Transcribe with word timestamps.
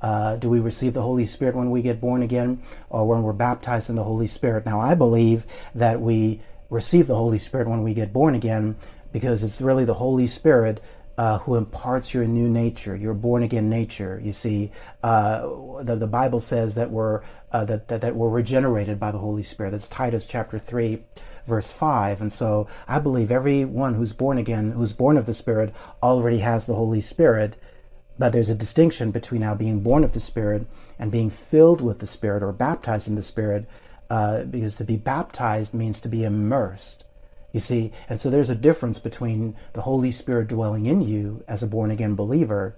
Uh, 0.00 0.36
do 0.36 0.48
we 0.48 0.60
receive 0.60 0.94
the 0.94 1.02
Holy 1.02 1.26
Spirit 1.26 1.54
when 1.54 1.70
we 1.70 1.82
get 1.82 2.00
born 2.00 2.22
again 2.22 2.62
or 2.88 3.06
when 3.06 3.22
we're 3.22 3.32
baptized 3.32 3.90
in 3.90 3.96
the 3.96 4.04
Holy 4.04 4.26
Spirit? 4.26 4.64
Now, 4.64 4.80
I 4.80 4.94
believe 4.94 5.44
that 5.74 6.00
we 6.00 6.40
receive 6.70 7.06
the 7.06 7.16
Holy 7.16 7.38
Spirit 7.38 7.68
when 7.68 7.82
we 7.82 7.94
get 7.94 8.12
born 8.12 8.34
again 8.34 8.76
because 9.12 9.42
it's 9.42 9.60
really 9.60 9.84
the 9.84 9.94
Holy 9.94 10.26
Spirit 10.26 10.80
uh, 11.18 11.38
who 11.40 11.56
imparts 11.56 12.14
your 12.14 12.24
new 12.24 12.48
nature, 12.48 12.96
your 12.96 13.12
born 13.12 13.42
again 13.42 13.68
nature. 13.68 14.18
You 14.22 14.32
see, 14.32 14.70
uh, 15.02 15.40
the, 15.82 15.96
the 15.96 16.06
Bible 16.06 16.40
says 16.40 16.76
that 16.76 16.90
we're 16.90 17.20
uh, 17.52 17.64
that, 17.66 17.88
that 17.88 18.00
that 18.00 18.16
we're 18.16 18.28
regenerated 18.30 18.98
by 18.98 19.10
the 19.10 19.18
Holy 19.18 19.42
Spirit. 19.42 19.72
That's 19.72 19.88
Titus 19.88 20.24
chapter 20.24 20.58
three, 20.58 21.02
verse 21.46 21.70
five. 21.70 22.22
And 22.22 22.32
so 22.32 22.68
I 22.88 23.00
believe 23.00 23.30
everyone 23.30 23.94
who's 23.94 24.14
born 24.14 24.38
again, 24.38 24.70
who's 24.70 24.94
born 24.94 25.18
of 25.18 25.26
the 25.26 25.34
Spirit, 25.34 25.74
already 26.02 26.38
has 26.38 26.64
the 26.64 26.74
Holy 26.74 27.02
Spirit. 27.02 27.56
But 28.20 28.34
there's 28.34 28.50
a 28.50 28.54
distinction 28.54 29.12
between 29.12 29.40
now 29.40 29.54
being 29.54 29.80
born 29.80 30.04
of 30.04 30.12
the 30.12 30.20
Spirit 30.20 30.66
and 30.98 31.10
being 31.10 31.30
filled 31.30 31.80
with 31.80 32.00
the 32.00 32.06
Spirit 32.06 32.42
or 32.42 32.52
baptized 32.52 33.08
in 33.08 33.14
the 33.14 33.22
Spirit 33.22 33.66
uh, 34.10 34.44
because 34.44 34.76
to 34.76 34.84
be 34.84 34.98
baptized 34.98 35.72
means 35.72 35.98
to 36.00 36.08
be 36.10 36.22
immersed. 36.22 37.06
You 37.50 37.60
see, 37.60 37.92
and 38.10 38.20
so 38.20 38.28
there's 38.28 38.50
a 38.50 38.54
difference 38.54 38.98
between 38.98 39.56
the 39.72 39.80
Holy 39.80 40.10
Spirit 40.10 40.48
dwelling 40.48 40.84
in 40.84 41.00
you 41.00 41.42
as 41.48 41.62
a 41.62 41.66
born 41.66 41.90
again 41.90 42.14
believer 42.14 42.76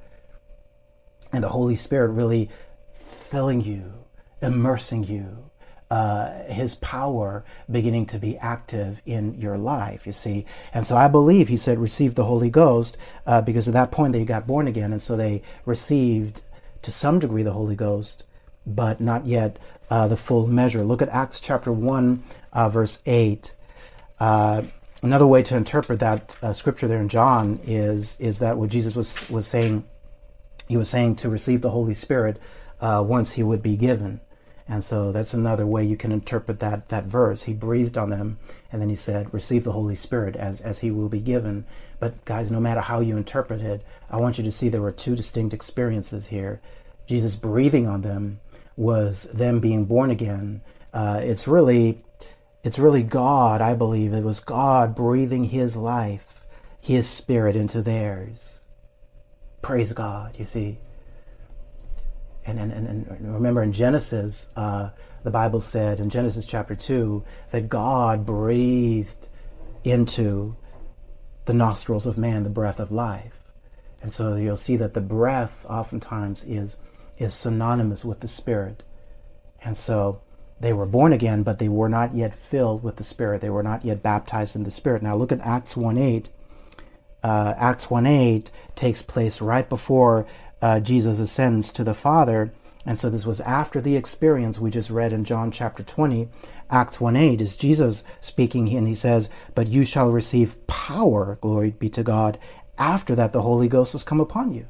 and 1.32 1.42
the 1.42 1.48
Holy 1.48 1.74
Spirit 1.74 2.12
really 2.12 2.48
filling 2.92 3.62
you, 3.62 3.94
immersing 4.40 5.02
you, 5.02 5.50
uh, 5.92 6.44
His 6.44 6.74
power 6.76 7.44
beginning 7.70 8.06
to 8.06 8.18
be 8.18 8.38
active 8.38 9.02
in 9.04 9.38
your 9.38 9.58
life, 9.58 10.06
you 10.06 10.12
see. 10.12 10.46
And 10.72 10.86
so 10.86 10.96
I 10.96 11.06
believe 11.06 11.48
He 11.48 11.58
said, 11.58 11.78
receive 11.78 12.14
the 12.14 12.24
Holy 12.24 12.48
Ghost 12.48 12.96
uh, 13.26 13.42
because 13.42 13.68
at 13.68 13.74
that 13.74 13.92
point 13.92 14.14
they 14.14 14.24
got 14.24 14.46
born 14.46 14.66
again, 14.66 14.92
and 14.92 15.02
so 15.02 15.16
they 15.16 15.42
received 15.66 16.40
to 16.80 16.90
some 16.90 17.18
degree 17.18 17.42
the 17.42 17.52
Holy 17.52 17.76
Ghost 17.76 18.24
but 18.64 19.00
not 19.00 19.26
yet 19.26 19.58
uh, 19.90 20.08
the 20.08 20.16
full 20.16 20.46
measure. 20.46 20.84
Look 20.84 21.02
at 21.02 21.08
Acts 21.08 21.40
chapter 21.40 21.72
1, 21.72 22.22
uh, 22.52 22.68
verse 22.68 23.02
8. 23.06 23.54
Uh, 24.20 24.62
another 25.02 25.26
way 25.26 25.42
to 25.42 25.56
interpret 25.56 25.98
that 25.98 26.36
uh, 26.40 26.52
scripture 26.52 26.86
there 26.86 27.00
in 27.00 27.08
John 27.08 27.58
is, 27.66 28.16
is 28.20 28.38
that 28.38 28.56
what 28.56 28.70
Jesus 28.70 28.94
was, 28.94 29.28
was 29.28 29.46
saying, 29.48 29.84
he 30.68 30.76
was 30.76 30.88
saying 30.88 31.16
to 31.16 31.28
receive 31.28 31.60
the 31.60 31.70
Holy 31.70 31.94
Spirit 31.94 32.40
once 32.80 33.32
he 33.32 33.42
would 33.42 33.62
be 33.62 33.76
given. 33.76 34.20
And 34.68 34.82
so 34.84 35.12
that's 35.12 35.34
another 35.34 35.66
way 35.66 35.84
you 35.84 35.96
can 35.96 36.12
interpret 36.12 36.60
that, 36.60 36.88
that 36.88 37.04
verse. 37.04 37.44
He 37.44 37.52
breathed 37.52 37.98
on 37.98 38.10
them 38.10 38.38
and 38.70 38.80
then 38.80 38.88
he 38.88 38.94
said, 38.94 39.32
receive 39.34 39.64
the 39.64 39.72
Holy 39.72 39.96
Spirit 39.96 40.36
as, 40.36 40.60
as 40.60 40.80
he 40.80 40.90
will 40.90 41.08
be 41.08 41.20
given. 41.20 41.64
But 41.98 42.24
guys, 42.24 42.50
no 42.50 42.60
matter 42.60 42.80
how 42.80 43.00
you 43.00 43.16
interpret 43.16 43.60
it, 43.60 43.84
I 44.10 44.16
want 44.18 44.38
you 44.38 44.44
to 44.44 44.52
see 44.52 44.68
there 44.68 44.80
were 44.80 44.92
two 44.92 45.16
distinct 45.16 45.52
experiences 45.52 46.28
here. 46.28 46.60
Jesus 47.06 47.36
breathing 47.36 47.86
on 47.86 48.02
them 48.02 48.40
was 48.76 49.24
them 49.24 49.60
being 49.60 49.84
born 49.84 50.10
again. 50.10 50.62
Uh, 50.92 51.20
it's 51.22 51.48
really, 51.48 52.04
it's 52.62 52.78
really 52.78 53.02
God. 53.02 53.60
I 53.60 53.74
believe 53.74 54.12
it 54.12 54.22
was 54.22 54.40
God 54.40 54.94
breathing 54.94 55.44
His 55.44 55.76
life, 55.76 56.46
His 56.80 57.08
Spirit 57.08 57.56
into 57.56 57.82
theirs. 57.82 58.60
Praise 59.60 59.92
God. 59.92 60.36
You 60.38 60.44
see. 60.44 60.78
And 62.44 62.58
and, 62.58 62.72
and, 62.72 63.34
remember 63.34 63.62
in 63.62 63.72
Genesis, 63.72 64.48
uh, 64.56 64.90
the 65.22 65.30
Bible 65.30 65.60
said 65.60 66.00
in 66.00 66.10
Genesis 66.10 66.44
chapter 66.44 66.74
two 66.74 67.24
that 67.50 67.68
God 67.68 68.26
breathed 68.26 69.28
into 69.84 70.56
the 71.44 71.54
nostrils 71.54 72.06
of 72.06 72.18
man 72.18 72.44
the 72.44 72.50
breath 72.50 72.80
of 72.80 72.92
life. 72.92 73.42
And 74.00 74.12
so 74.12 74.36
you'll 74.36 74.56
see 74.56 74.76
that 74.76 74.94
the 74.94 75.00
breath 75.00 75.64
oftentimes 75.68 76.44
is 76.44 76.76
is 77.18 77.34
synonymous 77.34 78.04
with 78.04 78.20
the 78.20 78.28
Spirit. 78.28 78.82
And 79.64 79.78
so 79.78 80.20
they 80.60 80.72
were 80.72 80.86
born 80.86 81.12
again, 81.12 81.42
but 81.42 81.58
they 81.58 81.68
were 81.68 81.88
not 81.88 82.14
yet 82.14 82.34
filled 82.34 82.82
with 82.82 82.96
the 82.96 83.04
Spirit. 83.04 83.40
They 83.40 83.50
were 83.50 83.62
not 83.62 83.84
yet 83.84 84.02
baptized 84.02 84.56
in 84.56 84.64
the 84.64 84.70
Spirit. 84.70 85.02
Now 85.02 85.16
look 85.16 85.32
at 85.32 85.40
Acts 85.40 85.76
1 85.76 85.98
8. 85.98 86.28
Uh, 87.22 87.54
Acts 87.56 87.90
1 87.90 88.06
8 88.06 88.50
takes 88.74 89.02
place 89.02 89.40
right 89.40 89.68
before 89.68 90.26
uh, 90.62 90.80
Jesus 90.80 91.18
ascends 91.18 91.70
to 91.72 91.84
the 91.84 91.92
Father. 91.92 92.52
And 92.86 92.98
so 92.98 93.10
this 93.10 93.26
was 93.26 93.40
after 93.42 93.80
the 93.80 93.96
experience 93.96 94.58
we 94.58 94.70
just 94.70 94.90
read 94.90 95.12
in 95.12 95.24
John 95.24 95.50
chapter 95.50 95.82
20. 95.82 96.28
Acts 96.70 97.00
1 97.00 97.14
8 97.14 97.40
is 97.40 97.56
Jesus 97.56 98.02
speaking, 98.20 98.74
and 98.74 98.88
he 98.88 98.94
says, 98.94 99.28
But 99.54 99.68
you 99.68 99.84
shall 99.84 100.10
receive 100.10 100.66
power, 100.66 101.36
glory 101.40 101.70
be 101.70 101.88
to 101.90 102.02
God, 102.02 102.38
after 102.78 103.14
that 103.14 103.32
the 103.32 103.42
Holy 103.42 103.68
Ghost 103.68 103.92
has 103.92 104.02
come 104.02 104.20
upon 104.20 104.54
you. 104.54 104.66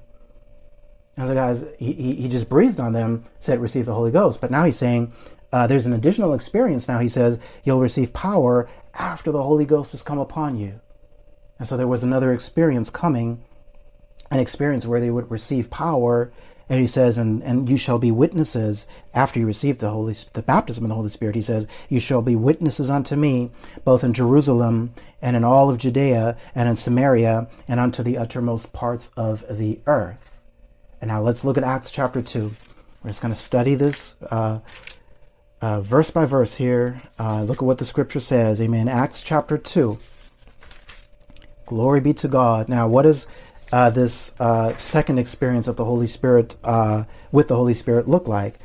And 1.17 1.29
so, 1.29 1.35
guys, 1.35 1.65
he, 1.79 1.93
he 1.93 2.29
just 2.29 2.49
breathed 2.49 2.81
on 2.81 2.93
them, 2.93 3.25
said, 3.39 3.61
receive 3.61 3.87
the 3.87 3.95
Holy 3.95 4.11
Ghost. 4.11 4.41
But 4.41 4.51
now 4.51 4.65
he's 4.65 4.79
saying, 4.79 5.13
uh, 5.53 5.67
there's 5.67 5.87
an 5.87 5.93
additional 5.93 6.33
experience 6.33 6.89
now. 6.89 6.99
He 6.99 7.09
says, 7.09 7.39
you'll 7.65 7.81
receive 7.81 8.15
power 8.15 8.69
after 8.95 9.31
the 9.31 9.43
Holy 9.43 9.67
Ghost 9.67 9.93
has 9.93 10.03
come 10.03 10.19
upon 10.19 10.59
you. 10.59 10.81
And 11.59 11.69
so 11.69 11.77
there 11.77 11.87
was 11.87 12.03
another 12.03 12.33
experience 12.33 12.89
coming, 12.89 13.45
an 14.33 14.41
experience 14.41 14.87
where 14.87 15.01
they 15.01 15.11
would 15.11 15.31
receive 15.31 15.69
power. 15.69 16.33
And 16.69 16.81
he 16.81 16.87
says, 16.87 17.19
and, 17.19 17.43
and 17.43 17.69
you 17.69 17.77
shall 17.77 17.99
be 17.99 18.11
witnesses 18.11 18.87
after 19.13 19.39
you 19.39 19.47
receive 19.47 19.79
the 19.79 19.91
Holy 19.91 20.15
the 20.33 20.41
baptism 20.41 20.85
of 20.85 20.89
the 20.89 20.95
Holy 20.95 21.11
Spirit. 21.11 21.35
He 21.35 21.43
says, 21.43 21.67
you 21.91 22.01
shall 22.01 22.23
be 22.23 22.35
witnesses 22.35 22.89
unto 22.89 23.15
me, 23.15 23.51
both 23.85 24.03
in 24.03 24.15
Jerusalem 24.15 24.95
and 25.21 25.37
in 25.37 25.45
all 25.45 25.69
of 25.69 25.77
Judea 25.77 26.39
and 26.55 26.69
in 26.69 26.77
Samaria 26.77 27.47
and 27.69 27.79
unto 27.79 28.03
the 28.03 28.17
uttermost 28.17 28.73
parts 28.73 29.11
of 29.19 29.45
the 29.59 29.81
earth. 29.87 30.41
And 31.03 31.09
now 31.09 31.21
let's 31.21 31.45
look 31.45 31.59
at 31.59 31.65
Acts 31.65 31.91
chapter 31.91 32.23
2. 32.23 32.53
We're 33.03 33.11
just 33.11 33.21
going 33.21 33.35
to 33.35 33.39
study 33.39 33.75
this 33.75 34.17
uh, 34.31 34.61
uh, 35.61 35.83
verse 35.83 36.11
by 36.11 36.25
verse 36.25 36.55
here. 36.55 37.03
Uh, 37.19 37.43
look 37.43 37.59
at 37.59 37.65
what 37.65 37.79
the 37.79 37.85
scripture 37.85 38.21
says. 38.21 38.63
Amen. 38.63 38.89
Acts 38.89 39.21
chapter 39.21 39.59
2. 39.59 39.99
Glory 41.67 42.01
be 42.01 42.15
to 42.15 42.29
God. 42.29 42.69
Now, 42.69 42.89
what 42.89 43.03
does 43.03 43.27
uh, 43.73 43.91
this 43.91 44.33
uh, 44.39 44.77
second 44.77 45.19
experience 45.19 45.67
of 45.67 45.77
the 45.77 45.85
Holy 45.85 46.07
Spirit 46.07 46.57
uh, 46.63 47.05
with 47.31 47.49
the 47.49 47.57
Holy 47.57 47.75
Spirit 47.75 48.07
look 48.07 48.29
like? 48.29 48.59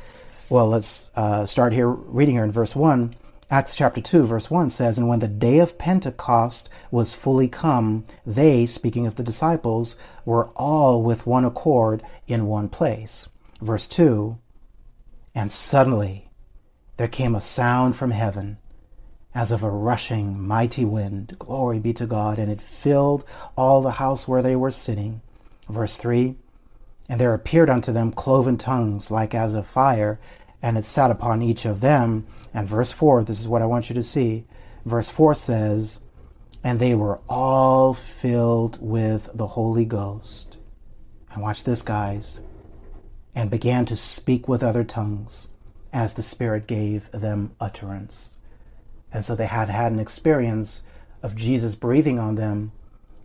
Well, 0.48 0.68
let's 0.68 1.10
start 1.44 1.72
here 1.72 1.88
reading 1.88 2.36
here 2.36 2.44
in 2.44 2.52
verse 2.52 2.76
1. 2.76 3.14
Acts 3.50 3.74
chapter 3.74 4.02
2, 4.02 4.24
verse 4.24 4.50
1 4.50 4.68
says, 4.68 4.98
And 4.98 5.08
when 5.08 5.20
the 5.20 5.28
day 5.28 5.58
of 5.58 5.78
Pentecost 5.78 6.68
was 6.90 7.14
fully 7.14 7.48
come, 7.48 8.04
they, 8.26 8.66
speaking 8.66 9.06
of 9.06 9.14
the 9.16 9.22
disciples, 9.22 9.96
were 10.26 10.48
all 10.56 11.02
with 11.02 11.26
one 11.26 11.46
accord 11.46 12.02
in 12.26 12.46
one 12.46 12.68
place. 12.68 13.26
Verse 13.62 13.86
2 13.86 14.38
And 15.34 15.50
suddenly 15.50 16.28
there 16.98 17.08
came 17.08 17.34
a 17.34 17.40
sound 17.40 17.96
from 17.96 18.10
heaven 18.10 18.58
as 19.38 19.52
of 19.52 19.62
a 19.62 19.70
rushing 19.70 20.44
mighty 20.44 20.84
wind. 20.84 21.36
Glory 21.38 21.78
be 21.78 21.92
to 21.92 22.06
God. 22.06 22.40
And 22.40 22.50
it 22.50 22.60
filled 22.60 23.24
all 23.56 23.80
the 23.80 23.92
house 23.92 24.26
where 24.26 24.42
they 24.42 24.56
were 24.56 24.72
sitting. 24.72 25.20
Verse 25.68 25.96
3 25.96 26.34
And 27.08 27.20
there 27.20 27.32
appeared 27.32 27.70
unto 27.70 27.92
them 27.92 28.10
cloven 28.10 28.58
tongues 28.58 29.12
like 29.12 29.36
as 29.36 29.54
of 29.54 29.64
fire, 29.64 30.18
and 30.60 30.76
it 30.76 30.84
sat 30.84 31.12
upon 31.12 31.40
each 31.40 31.64
of 31.64 31.80
them 31.80 32.26
and 32.52 32.66
verse 32.66 32.90
4, 32.90 33.22
this 33.22 33.38
is 33.38 33.46
what 33.46 33.62
I 33.62 33.66
want 33.66 33.88
you 33.88 33.94
to 33.94 34.02
see. 34.02 34.44
Verse 34.84 35.08
4 35.08 35.34
says, 35.34 36.00
And 36.64 36.80
they 36.80 36.96
were 36.96 37.20
all 37.28 37.94
filled 37.94 38.78
with 38.80 39.30
the 39.32 39.48
Holy 39.48 39.84
Ghost. 39.84 40.56
And 41.30 41.42
watch 41.42 41.62
this, 41.62 41.82
guys. 41.82 42.40
And 43.36 43.50
began 43.50 43.84
to 43.86 43.94
speak 43.94 44.48
with 44.48 44.64
other 44.64 44.82
tongues 44.82 45.46
as 45.92 46.14
the 46.14 46.22
Spirit 46.24 46.66
gave 46.66 47.08
them 47.12 47.52
utterance. 47.60 48.37
And 49.18 49.24
so 49.24 49.34
they 49.34 49.46
had 49.46 49.68
had 49.68 49.90
an 49.90 49.98
experience 49.98 50.84
of 51.24 51.34
Jesus 51.34 51.74
breathing 51.74 52.20
on 52.20 52.36
them. 52.36 52.70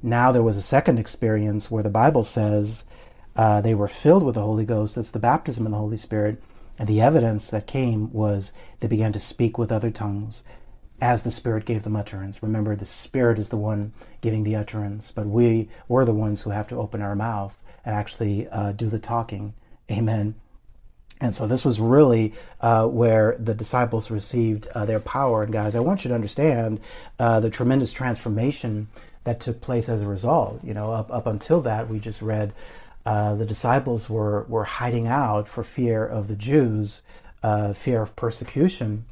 Now 0.01 0.31
there 0.31 0.41
was 0.41 0.57
a 0.57 0.61
second 0.63 0.97
experience 0.97 1.69
where 1.69 1.83
the 1.83 1.89
Bible 1.91 2.23
says 2.23 2.83
uh, 3.35 3.61
they 3.61 3.75
were 3.75 3.87
filled 3.87 4.23
with 4.23 4.33
the 4.33 4.41
Holy 4.41 4.65
Ghost. 4.65 4.95
That's 4.95 5.11
the 5.11 5.19
baptism 5.19 5.67
of 5.67 5.71
the 5.71 5.77
Holy 5.77 5.97
Spirit. 5.97 6.41
And 6.79 6.89
the 6.89 6.99
evidence 6.99 7.51
that 7.51 7.67
came 7.67 8.11
was 8.11 8.53
they 8.79 8.87
began 8.87 9.13
to 9.13 9.19
speak 9.19 9.59
with 9.59 9.71
other 9.71 9.91
tongues 9.91 10.41
as 10.99 11.21
the 11.21 11.29
Spirit 11.29 11.63
gave 11.63 11.83
them 11.83 11.95
utterance. 11.95 12.41
Remember, 12.41 12.75
the 12.75 12.85
Spirit 12.85 13.37
is 13.37 13.49
the 13.49 13.55
one 13.57 13.93
giving 14.19 14.43
the 14.43 14.55
utterance, 14.55 15.11
but 15.11 15.27
we, 15.27 15.69
we're 15.87 16.05
the 16.05 16.11
ones 16.11 16.41
who 16.41 16.49
have 16.49 16.67
to 16.69 16.77
open 16.77 17.03
our 17.03 17.15
mouth 17.15 17.55
and 17.85 17.95
actually 17.95 18.47
uh, 18.47 18.71
do 18.71 18.89
the 18.89 18.97
talking. 18.97 19.53
Amen. 19.91 20.33
And 21.23 21.33
so 21.33 21.47
this 21.47 21.63
was 21.63 21.79
really 21.79 22.33
uh, 22.59 22.85
where 22.85 23.37
the 23.39 23.55
disciples 23.55 24.11
received 24.11 24.67
uh, 24.75 24.83
their 24.83 24.99
power. 24.99 25.43
And 25.43 25.53
guys, 25.53 25.73
I 25.73 25.79
want 25.79 26.03
you 26.03 26.09
to 26.09 26.15
understand 26.15 26.81
uh, 27.17 27.39
the 27.39 27.49
tremendous 27.49 27.93
transformation 27.93 28.89
that 29.23 29.39
took 29.39 29.61
place 29.61 29.87
as 29.87 30.01
a 30.01 30.07
result. 30.07 30.61
You 30.65 30.73
know, 30.73 30.91
up, 30.91 31.09
up 31.09 31.25
until 31.25 31.61
that, 31.61 31.87
we 31.87 31.97
just 31.97 32.21
read 32.21 32.53
uh, 33.05 33.35
the 33.35 33.45
disciples 33.45 34.09
were, 34.09 34.43
were 34.49 34.65
hiding 34.65 35.07
out 35.07 35.47
for 35.47 35.63
fear 35.63 36.05
of 36.05 36.27
the 36.27 36.35
Jews, 36.35 37.03
uh, 37.41 37.71
fear 37.71 38.01
of 38.01 38.17
persecution. 38.17 39.05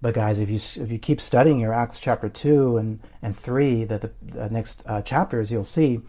But 0.00 0.14
guys, 0.14 0.38
if 0.38 0.48
you 0.48 0.84
if 0.84 0.92
you 0.92 0.98
keep 1.00 1.20
studying 1.20 1.58
your 1.58 1.74
Acts 1.74 1.98
chapter 1.98 2.28
two 2.28 2.76
and 2.76 3.00
and 3.20 3.36
three, 3.36 3.82
that 3.82 4.02
the, 4.02 4.12
the, 4.22 4.48
next 4.48 4.84
uh, 4.86 5.02
chapters, 5.02 5.50
you'll 5.50 5.64
see 5.64 6.02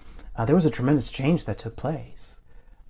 there 0.46 0.54
was 0.54 0.68
a 0.68 0.70
tremendous 0.70 1.10
change 1.10 1.46
that 1.46 1.58
took 1.58 1.76
place 1.76 2.39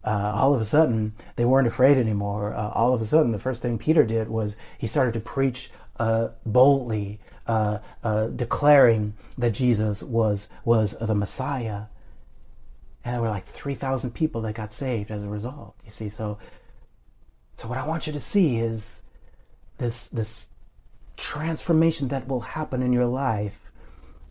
uh, 0.03 0.31
all 0.35 0.53
of 0.53 0.61
a 0.61 0.65
sudden 0.65 1.13
they 1.35 1.45
weren't 1.45 1.67
afraid 1.67 1.97
anymore. 1.97 2.53
Uh, 2.53 2.69
all 2.69 2.93
of 2.93 3.01
a 3.01 3.05
sudden, 3.05 3.31
the 3.31 3.39
first 3.39 3.61
thing 3.61 3.77
Peter 3.77 4.03
did 4.03 4.29
was 4.29 4.55
he 4.77 4.87
started 4.87 5.13
to 5.13 5.19
preach 5.19 5.71
uh, 5.97 6.29
boldly, 6.45 7.19
uh, 7.47 7.79
uh, 8.03 8.27
declaring 8.27 9.13
that 9.37 9.51
Jesus 9.51 10.01
was 10.01 10.49
was 10.63 10.95
the 10.99 11.15
Messiah. 11.15 11.83
And 13.03 13.13
there 13.13 13.21
were 13.21 13.29
like 13.29 13.45
three 13.45 13.75
thousand 13.75 14.11
people 14.11 14.41
that 14.41 14.53
got 14.53 14.73
saved 14.73 15.11
as 15.11 15.23
a 15.23 15.29
result. 15.29 15.75
You 15.83 15.91
see, 15.91 16.09
so 16.09 16.37
so 17.57 17.67
what 17.67 17.77
I 17.77 17.85
want 17.85 18.07
you 18.07 18.13
to 18.13 18.19
see 18.19 18.57
is 18.57 19.01
this 19.77 20.07
this 20.07 20.47
transformation 21.17 22.07
that 22.07 22.27
will 22.27 22.39
happen 22.39 22.81
in 22.81 22.93
your 22.93 23.05
life 23.05 23.71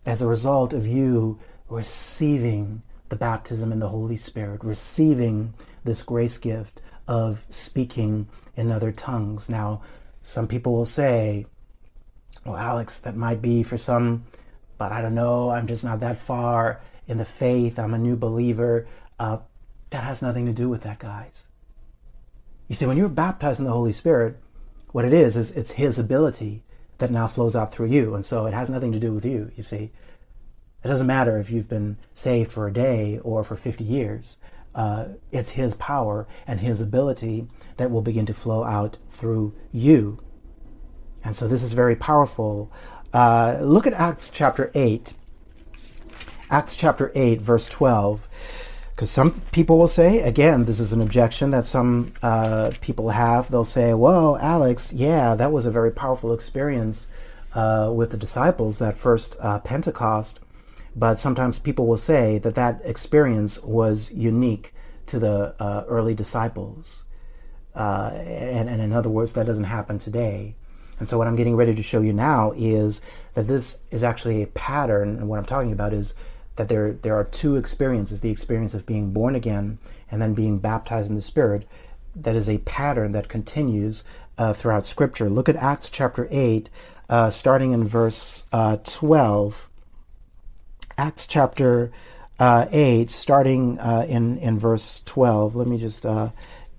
as 0.06 0.22
a 0.22 0.26
result 0.26 0.72
of 0.72 0.86
you 0.86 1.38
receiving 1.68 2.82
the 3.08 3.16
baptism 3.16 3.72
in 3.72 3.78
the 3.78 3.88
Holy 3.88 4.16
Spirit, 4.16 4.62
receiving 4.64 5.54
this 5.84 6.02
grace 6.02 6.38
gift 6.38 6.80
of 7.06 7.44
speaking 7.48 8.28
in 8.56 8.70
other 8.70 8.92
tongues. 8.92 9.48
Now, 9.48 9.82
some 10.22 10.46
people 10.46 10.74
will 10.74 10.86
say, 10.86 11.46
well, 12.44 12.56
Alex, 12.56 12.98
that 13.00 13.16
might 13.16 13.40
be 13.40 13.62
for 13.62 13.76
some, 13.76 14.24
but 14.76 14.92
I 14.92 15.02
don't 15.02 15.14
know. 15.14 15.50
I'm 15.50 15.66
just 15.66 15.84
not 15.84 16.00
that 16.00 16.18
far 16.18 16.80
in 17.06 17.18
the 17.18 17.24
faith. 17.24 17.78
I'm 17.78 17.94
a 17.94 17.98
new 17.98 18.16
believer. 18.16 18.86
Uh, 19.18 19.38
that 19.90 20.04
has 20.04 20.22
nothing 20.22 20.46
to 20.46 20.52
do 20.52 20.68
with 20.68 20.82
that, 20.82 20.98
guys. 20.98 21.46
You 22.68 22.74
see, 22.74 22.86
when 22.86 22.98
you're 22.98 23.08
baptized 23.08 23.58
in 23.58 23.64
the 23.64 23.72
Holy 23.72 23.92
Spirit, 23.92 24.36
what 24.92 25.04
it 25.04 25.14
is, 25.14 25.36
is 25.36 25.50
it's 25.52 25.72
His 25.72 25.98
ability 25.98 26.62
that 26.98 27.10
now 27.10 27.26
flows 27.26 27.56
out 27.56 27.72
through 27.72 27.86
you. 27.86 28.14
And 28.14 28.26
so 28.26 28.46
it 28.46 28.54
has 28.54 28.68
nothing 28.68 28.92
to 28.92 28.98
do 28.98 29.12
with 29.12 29.24
you, 29.24 29.50
you 29.56 29.62
see. 29.62 29.92
It 30.84 30.88
doesn't 30.88 31.06
matter 31.06 31.38
if 31.38 31.50
you've 31.50 31.68
been 31.68 31.98
saved 32.14 32.52
for 32.52 32.68
a 32.68 32.72
day 32.72 33.18
or 33.24 33.42
for 33.42 33.56
50 33.56 33.82
years. 33.82 34.38
Uh, 34.74 35.06
it's 35.32 35.50
His 35.50 35.74
power 35.74 36.28
and 36.46 36.60
His 36.60 36.80
ability 36.80 37.46
that 37.78 37.90
will 37.90 38.02
begin 38.02 38.26
to 38.26 38.34
flow 38.34 38.64
out 38.64 38.98
through 39.10 39.54
you. 39.72 40.20
And 41.24 41.34
so 41.34 41.48
this 41.48 41.62
is 41.62 41.72
very 41.72 41.96
powerful. 41.96 42.70
Uh, 43.12 43.58
look 43.60 43.86
at 43.86 43.92
Acts 43.92 44.30
chapter 44.30 44.70
8. 44.74 45.14
Acts 46.50 46.76
chapter 46.76 47.10
8, 47.14 47.40
verse 47.40 47.68
12. 47.68 48.28
Because 48.94 49.10
some 49.10 49.42
people 49.52 49.78
will 49.78 49.88
say, 49.88 50.20
again, 50.20 50.64
this 50.64 50.80
is 50.80 50.92
an 50.92 51.00
objection 51.00 51.50
that 51.50 51.66
some 51.66 52.12
uh, 52.22 52.72
people 52.80 53.10
have. 53.10 53.50
They'll 53.50 53.64
say, 53.64 53.94
well, 53.94 54.36
Alex, 54.38 54.92
yeah, 54.92 55.34
that 55.34 55.52
was 55.52 55.66
a 55.66 55.70
very 55.70 55.90
powerful 55.92 56.32
experience 56.32 57.06
uh, 57.54 57.92
with 57.94 58.10
the 58.10 58.16
disciples, 58.16 58.78
that 58.78 58.96
first 58.96 59.36
uh, 59.40 59.60
Pentecost. 59.60 60.40
But 60.98 61.20
sometimes 61.20 61.60
people 61.60 61.86
will 61.86 61.98
say 61.98 62.38
that 62.38 62.56
that 62.56 62.80
experience 62.84 63.62
was 63.62 64.10
unique 64.12 64.74
to 65.06 65.20
the 65.20 65.54
uh, 65.60 65.84
early 65.86 66.12
disciples. 66.12 67.04
Uh, 67.72 68.10
and, 68.14 68.68
and 68.68 68.82
in 68.82 68.92
other 68.92 69.08
words, 69.08 69.34
that 69.34 69.46
doesn't 69.46 69.64
happen 69.64 69.98
today. 69.98 70.56
And 70.98 71.08
so, 71.08 71.16
what 71.16 71.28
I'm 71.28 71.36
getting 71.36 71.54
ready 71.54 71.72
to 71.76 71.82
show 71.84 72.00
you 72.00 72.12
now 72.12 72.52
is 72.56 73.00
that 73.34 73.46
this 73.46 73.78
is 73.92 74.02
actually 74.02 74.42
a 74.42 74.48
pattern. 74.48 75.10
And 75.10 75.28
what 75.28 75.38
I'm 75.38 75.44
talking 75.44 75.70
about 75.70 75.92
is 75.92 76.14
that 76.56 76.68
there, 76.68 76.92
there 76.92 77.14
are 77.14 77.22
two 77.22 77.54
experiences 77.54 78.20
the 78.20 78.30
experience 78.30 78.74
of 78.74 78.84
being 78.84 79.12
born 79.12 79.36
again 79.36 79.78
and 80.10 80.20
then 80.20 80.34
being 80.34 80.58
baptized 80.58 81.08
in 81.08 81.14
the 81.14 81.20
Spirit. 81.20 81.68
That 82.16 82.34
is 82.34 82.48
a 82.48 82.58
pattern 82.58 83.12
that 83.12 83.28
continues 83.28 84.02
uh, 84.36 84.52
throughout 84.52 84.84
Scripture. 84.84 85.30
Look 85.30 85.48
at 85.48 85.54
Acts 85.54 85.88
chapter 85.88 86.26
8, 86.32 86.68
uh, 87.08 87.30
starting 87.30 87.70
in 87.70 87.86
verse 87.86 88.42
uh, 88.50 88.78
12. 88.78 89.67
Acts 90.98 91.28
chapter 91.28 91.92
uh, 92.40 92.66
8, 92.72 93.08
starting 93.08 93.78
uh, 93.78 94.04
in, 94.08 94.36
in 94.38 94.58
verse 94.58 95.00
12. 95.04 95.54
Let 95.54 95.68
me 95.68 95.78
just 95.78 96.04
uh, 96.04 96.30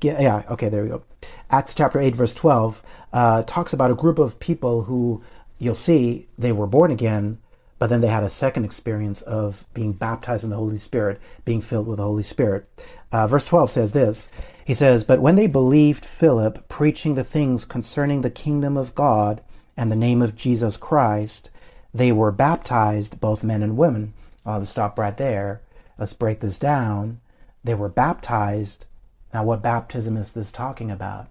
get, 0.01 0.21
yeah, 0.21 0.44
okay, 0.50 0.68
there 0.68 0.83
we 0.83 0.89
go. 0.89 1.04
Acts 1.50 1.74
chapter 1.74 2.00
8, 2.00 2.16
verse 2.18 2.33
12 2.33 2.83
uh, 3.13 3.44
talks 3.44 3.71
about 3.71 3.92
a 3.92 3.95
group 3.95 4.19
of 4.19 4.39
people 4.39 4.83
who 4.83 5.24
you'll 5.57 5.74
see 5.74 6.27
they 6.38 6.51
were 6.51 6.68
born 6.68 6.92
again, 6.92 7.38
but 7.77 7.88
then 7.88 8.01
they 8.01 8.07
had 8.07 8.24
a 8.24 8.30
second 8.30 8.66
experience 8.66 9.21
of 9.21 9.66
being 9.74 9.94
baptized 9.94 10.44
in 10.44 10.50
the 10.50 10.57
Holy 10.57 10.77
Spirit, 10.77 11.19
being 11.45 11.62
filled 11.62 11.88
with 11.88 11.98
the 11.98 12.04
Holy 12.04 12.24
Spirit. 12.24 12.68
Uh, 13.13 13.25
verse 13.25 13.45
12 13.45 13.71
says 13.71 13.92
this 13.94 14.27
He 14.66 14.74
says, 14.74 15.06
But 15.06 15.21
when 15.21 15.36
they 15.36 15.48
believed 15.48 16.04
Philip 16.04 16.68
preaching 16.68 17.16
the 17.16 17.24
things 17.24 17.63
concerning 17.63 18.19
the 18.19 18.30
kingdom 18.30 18.75
of 18.75 18.95
God 18.95 19.42
and 19.77 19.89
the 19.89 19.95
name 19.95 20.21
of 20.21 20.36
Jesus 20.36 20.75
Christ, 20.75 21.51
they 21.94 22.12
were 22.12 22.32
baptized, 22.32 23.20
both 23.20 23.44
men 23.44 23.64
and 23.64 23.78
women. 23.78 24.14
I'll 24.46 24.64
stop 24.66 24.98
right 24.98 25.16
there. 25.18 25.62
Let's 25.98 26.14
break 26.14 26.40
this 26.40 26.58
down. 26.58 27.20
They 27.64 27.74
were 27.74 27.90
baptized. 27.90 28.86
Now, 29.34 29.44
what 29.44 29.62
baptism 29.62 30.18
is 30.18 30.34
this 30.34 30.52
talking 30.52 30.92
about? 30.92 31.28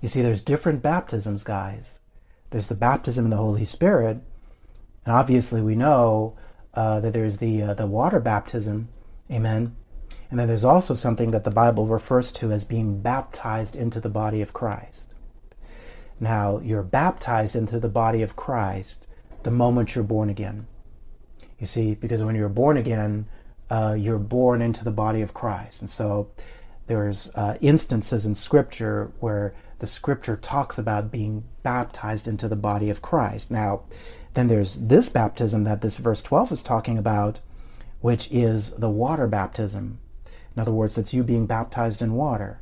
You 0.00 0.08
see, 0.08 0.22
there's 0.22 0.42
different 0.42 0.82
baptisms, 0.82 1.44
guys. 1.44 2.00
There's 2.50 2.66
the 2.66 2.74
baptism 2.74 3.24
in 3.24 3.30
the 3.30 3.36
Holy 3.36 3.64
Spirit, 3.64 4.18
and 5.04 5.14
obviously 5.14 5.60
we 5.60 5.74
know 5.74 6.36
uh, 6.74 7.00
that 7.00 7.12
there's 7.12 7.38
the 7.38 7.62
uh, 7.62 7.74
the 7.74 7.86
water 7.86 8.20
baptism, 8.20 8.88
amen. 9.30 9.74
And 10.30 10.38
then 10.38 10.48
there's 10.48 10.64
also 10.64 10.94
something 10.94 11.30
that 11.30 11.44
the 11.44 11.50
Bible 11.50 11.86
refers 11.86 12.30
to 12.32 12.52
as 12.52 12.64
being 12.64 13.00
baptized 13.00 13.76
into 13.76 14.00
the 14.00 14.08
body 14.08 14.40
of 14.40 14.52
Christ. 14.52 15.14
Now, 16.20 16.58
you're 16.58 16.82
baptized 16.82 17.56
into 17.56 17.80
the 17.80 17.88
body 17.88 18.22
of 18.22 18.36
Christ 18.36 19.06
the 19.44 19.50
moment 19.50 19.94
you're 19.94 20.04
born 20.04 20.28
again. 20.28 20.66
You 21.58 21.66
see, 21.66 21.94
because 21.94 22.22
when 22.22 22.34
you're 22.34 22.48
born 22.48 22.76
again, 22.76 23.26
uh, 23.70 23.94
you're 23.98 24.18
born 24.18 24.60
into 24.60 24.84
the 24.84 24.90
body 24.90 25.22
of 25.22 25.32
Christ. 25.32 25.80
And 25.80 25.88
so 25.88 26.30
there's 26.86 27.30
uh, 27.34 27.56
instances 27.60 28.26
in 28.26 28.34
Scripture 28.34 29.12
where 29.20 29.54
the 29.78 29.86
Scripture 29.86 30.36
talks 30.36 30.78
about 30.78 31.10
being 31.10 31.44
baptized 31.62 32.26
into 32.26 32.48
the 32.48 32.56
body 32.56 32.90
of 32.90 33.02
Christ. 33.02 33.50
Now, 33.50 33.82
then 34.34 34.48
there's 34.48 34.76
this 34.76 35.08
baptism 35.08 35.64
that 35.64 35.80
this 35.80 35.98
verse 35.98 36.20
12 36.20 36.52
is 36.52 36.62
talking 36.62 36.98
about, 36.98 37.40
which 38.00 38.28
is 38.30 38.72
the 38.72 38.90
water 38.90 39.26
baptism. 39.26 39.98
In 40.54 40.60
other 40.60 40.72
words, 40.72 40.94
that's 40.94 41.14
you 41.14 41.22
being 41.22 41.46
baptized 41.46 42.02
in 42.02 42.14
water. 42.14 42.60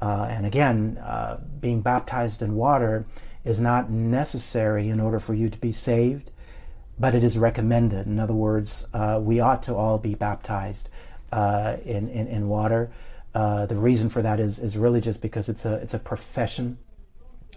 Uh, 0.00 0.28
and 0.30 0.46
again, 0.46 0.98
uh, 1.02 1.40
being 1.60 1.80
baptized 1.80 2.40
in 2.42 2.54
water 2.54 3.06
is 3.44 3.60
not 3.60 3.90
necessary 3.90 4.88
in 4.88 5.00
order 5.00 5.18
for 5.18 5.34
you 5.34 5.48
to 5.48 5.58
be 5.58 5.72
saved, 5.72 6.30
but 6.98 7.14
it 7.14 7.22
is 7.22 7.38
recommended. 7.38 8.06
In 8.06 8.18
other 8.18 8.34
words, 8.34 8.86
uh, 8.92 9.20
we 9.22 9.40
ought 9.40 9.62
to 9.64 9.74
all 9.74 9.98
be 9.98 10.14
baptized 10.14 10.90
uh, 11.32 11.76
in, 11.84 12.08
in, 12.08 12.26
in, 12.26 12.48
water. 12.48 12.90
Uh, 13.34 13.66
the 13.66 13.76
reason 13.76 14.08
for 14.08 14.22
that 14.22 14.40
is, 14.40 14.58
is 14.58 14.76
really 14.76 15.00
just 15.00 15.22
because 15.22 15.48
it's 15.48 15.64
a, 15.64 15.74
it's 15.74 15.94
a 15.94 15.98
profession 15.98 16.78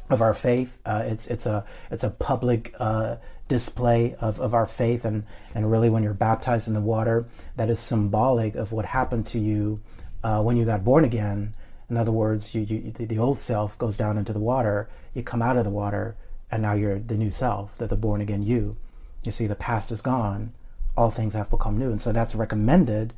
of 0.09 0.21
our 0.21 0.33
faith. 0.33 0.77
Uh, 0.85 1.03
it's, 1.05 1.27
it's, 1.27 1.45
a, 1.45 1.65
it's 1.89 2.03
a 2.03 2.09
public 2.09 2.73
uh, 2.79 3.15
display 3.47 4.15
of, 4.15 4.39
of 4.39 4.53
our 4.53 4.65
faith. 4.65 5.05
And, 5.05 5.23
and 5.55 5.71
really, 5.71 5.89
when 5.89 6.03
you're 6.03 6.13
baptized 6.13 6.67
in 6.67 6.73
the 6.73 6.81
water, 6.81 7.25
that 7.55 7.69
is 7.69 7.79
symbolic 7.79 8.55
of 8.55 8.71
what 8.71 8.85
happened 8.85 9.25
to 9.27 9.39
you 9.39 9.81
uh, 10.23 10.41
when 10.41 10.57
you 10.57 10.65
got 10.65 10.83
born 10.83 11.05
again 11.05 11.53
in 11.91 11.97
other 11.97 12.11
words, 12.11 12.55
you, 12.55 12.61
you, 12.61 12.91
the 12.93 13.17
old 13.17 13.37
self 13.37 13.77
goes 13.77 13.97
down 13.97 14.17
into 14.17 14.31
the 14.31 14.39
water, 14.39 14.87
you 15.13 15.23
come 15.23 15.41
out 15.41 15.57
of 15.57 15.65
the 15.65 15.69
water, 15.69 16.15
and 16.49 16.61
now 16.61 16.71
you're 16.71 16.97
the 16.97 17.17
new 17.17 17.29
self, 17.29 17.75
the, 17.75 17.85
the 17.85 17.97
born 17.97 18.21
again 18.21 18.41
you. 18.41 18.77
You 19.25 19.33
see, 19.33 19.45
the 19.45 19.55
past 19.55 19.91
is 19.91 20.01
gone, 20.01 20.53
all 20.95 21.11
things 21.11 21.33
have 21.33 21.49
become 21.49 21.77
new. 21.77 21.91
And 21.91 22.01
so 22.01 22.13
that's 22.13 22.33
recommended, 22.33 23.13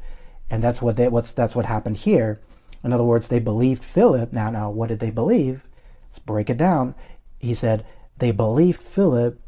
and 0.49 0.63
that's 0.63 0.81
what 0.81 0.97
they, 0.97 1.07
what's, 1.07 1.31
that's 1.31 1.55
what 1.55 1.67
happened 1.67 1.97
here. 1.97 2.41
In 2.83 2.91
other 2.91 3.03
words, 3.03 3.27
they 3.27 3.37
believed 3.37 3.83
Philip. 3.83 4.33
Now, 4.33 4.49
now, 4.49 4.71
what 4.71 4.89
did 4.89 4.99
they 4.99 5.11
believe? 5.11 5.67
Let's 6.07 6.17
break 6.17 6.49
it 6.49 6.57
down. 6.57 6.95
He 7.37 7.53
said, 7.53 7.85
they 8.17 8.31
believed 8.31 8.81
Philip 8.81 9.39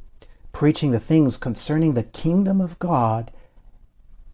preaching 0.52 0.92
the 0.92 1.00
things 1.00 1.36
concerning 1.36 1.96
the 1.96 2.04
kingdom 2.04 2.62
of 2.62 2.78
God 2.78 3.32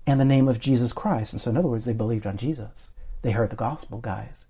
and 0.05 0.19
the 0.19 0.25
name 0.25 0.49
of 0.49 0.59
Jesus 0.59 0.91
Christ. 0.91 1.31
And 1.31 1.41
so, 1.41 1.49
in 1.49 1.55
other 1.55 1.69
words, 1.69 1.85
they 1.85 1.93
believed 1.93 2.27
on 2.27 2.35
Jesus. 2.35 2.89
They 3.21 3.31
heard 3.31 3.51
the 3.51 3.55
gospel, 3.55 3.99
guys. 3.99 4.47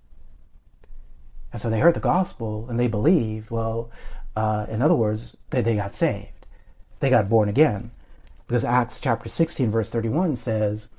And 1.51 1.61
so 1.61 1.69
they 1.69 1.79
heard 1.79 1.95
the 1.95 1.99
gospel 1.99 2.67
and 2.69 2.79
they 2.79 2.87
believed. 2.87 3.51
Well, 3.51 3.91
uh, 4.35 4.65
in 4.69 4.81
other 4.81 4.95
words, 4.95 5.35
they, 5.49 5.61
they 5.61 5.75
got 5.75 5.95
saved. 5.95 6.45
They 6.99 7.09
got 7.09 7.29
born 7.29 7.49
again. 7.49 7.91
Because 8.47 8.63
Acts 8.63 8.99
chapter 8.99 9.29
16, 9.29 9.71
verse 9.71 9.89
31 9.89 10.35
says, 10.35 10.89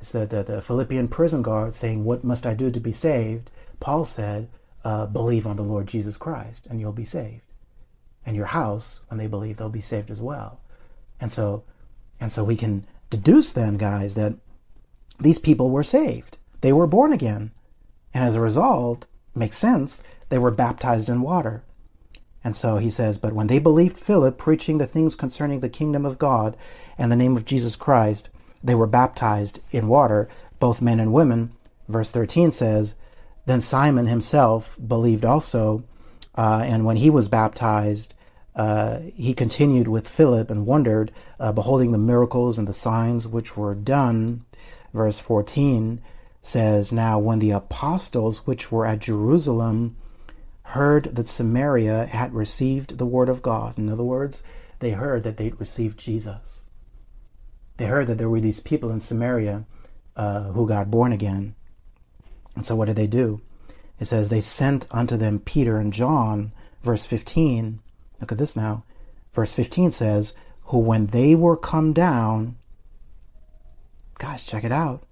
it's 0.00 0.10
the, 0.10 0.26
the, 0.26 0.42
the 0.42 0.62
Philippian 0.62 1.06
prison 1.06 1.42
guard 1.42 1.76
saying, 1.76 2.04
What 2.04 2.24
must 2.24 2.44
I 2.44 2.54
do 2.54 2.72
to 2.72 2.80
be 2.80 2.90
saved? 2.90 3.50
Paul 3.78 4.04
said, 4.04 4.48
uh, 4.84 5.06
believe 5.06 5.46
on 5.46 5.54
the 5.54 5.62
Lord 5.62 5.86
Jesus 5.86 6.16
Christ, 6.16 6.66
and 6.66 6.80
you'll 6.80 6.92
be 6.92 7.04
saved. 7.04 7.42
And 8.26 8.36
your 8.36 8.46
house, 8.46 9.00
when 9.06 9.18
they 9.18 9.28
believe, 9.28 9.56
they'll 9.58 9.68
be 9.68 9.80
saved 9.80 10.10
as 10.10 10.20
well. 10.20 10.60
And 11.20 11.30
so, 11.30 11.62
and 12.20 12.32
so 12.32 12.42
we 12.42 12.56
can 12.56 12.84
deduce 13.10 13.52
then, 13.52 13.76
guys, 13.76 14.16
that 14.16 14.34
these 15.20 15.38
people 15.38 15.70
were 15.70 15.84
saved. 15.84 16.36
They 16.62 16.72
were 16.72 16.88
born 16.88 17.12
again. 17.12 17.52
And 18.12 18.24
as 18.24 18.34
a 18.34 18.40
result, 18.40 19.06
makes 19.34 19.58
sense, 19.58 20.02
they 20.28 20.38
were 20.38 20.50
baptized 20.50 21.08
in 21.08 21.22
water. 21.22 21.62
And 22.44 22.56
so 22.56 22.78
he 22.78 22.90
says, 22.90 23.18
But 23.18 23.32
when 23.32 23.46
they 23.46 23.58
believed 23.58 23.96
Philip 23.96 24.38
preaching 24.38 24.78
the 24.78 24.86
things 24.86 25.14
concerning 25.14 25.60
the 25.60 25.68
kingdom 25.68 26.04
of 26.04 26.18
God 26.18 26.56
and 26.98 27.10
the 27.10 27.16
name 27.16 27.36
of 27.36 27.44
Jesus 27.44 27.76
Christ, 27.76 28.28
they 28.62 28.74
were 28.74 28.86
baptized 28.86 29.60
in 29.70 29.88
water, 29.88 30.28
both 30.58 30.82
men 30.82 31.00
and 31.00 31.12
women. 31.12 31.52
Verse 31.88 32.10
13 32.10 32.52
says, 32.52 32.94
Then 33.46 33.60
Simon 33.60 34.06
himself 34.06 34.78
believed 34.86 35.24
also, 35.24 35.84
uh, 36.36 36.62
and 36.64 36.84
when 36.84 36.96
he 36.96 37.10
was 37.10 37.28
baptized, 37.28 38.14
uh, 38.54 39.00
he 39.14 39.34
continued 39.34 39.88
with 39.88 40.08
Philip 40.08 40.50
and 40.50 40.66
wondered, 40.66 41.12
uh, 41.40 41.52
beholding 41.52 41.92
the 41.92 41.98
miracles 41.98 42.58
and 42.58 42.68
the 42.68 42.72
signs 42.72 43.26
which 43.26 43.56
were 43.56 43.74
done. 43.74 44.44
Verse 44.92 45.18
14 45.18 46.00
says, 46.42 46.92
Now 46.92 47.18
when 47.18 47.38
the 47.38 47.52
apostles 47.52 48.46
which 48.46 48.70
were 48.70 48.84
at 48.84 48.98
Jerusalem 48.98 49.96
heard 50.64 51.04
that 51.04 51.28
Samaria 51.28 52.06
had 52.06 52.34
received 52.34 52.98
the 52.98 53.06
word 53.06 53.28
of 53.28 53.40
God, 53.40 53.78
in 53.78 53.88
other 53.88 54.02
words, 54.02 54.42
they 54.80 54.90
heard 54.90 55.22
that 55.22 55.36
they'd 55.38 55.58
received 55.58 55.98
Jesus. 55.98 56.66
They 57.76 57.86
heard 57.86 58.08
that 58.08 58.18
there 58.18 58.28
were 58.28 58.40
these 58.40 58.60
people 58.60 58.90
in 58.90 59.00
Samaria 59.00 59.64
uh, 60.16 60.42
who 60.50 60.66
got 60.66 60.90
born 60.90 61.12
again. 61.12 61.54
And 62.54 62.66
so 62.66 62.76
what 62.76 62.86
did 62.86 62.96
they 62.96 63.06
do? 63.06 63.40
It 63.98 64.04
says, 64.06 64.28
They 64.28 64.40
sent 64.40 64.86
unto 64.90 65.16
them 65.16 65.38
Peter 65.38 65.78
and 65.78 65.92
John, 65.92 66.52
verse 66.82 67.04
15 67.04 67.80
Look 68.22 68.30
at 68.30 68.38
this 68.38 68.54
now. 68.54 68.84
Verse 69.32 69.52
15 69.52 69.90
says, 69.90 70.32
Who 70.66 70.78
when 70.78 71.06
they 71.08 71.34
were 71.34 71.56
come 71.56 71.92
down, 71.92 72.56
guys, 74.18 74.44
check 74.44 74.62
it 74.62 74.70
out. 74.70 75.02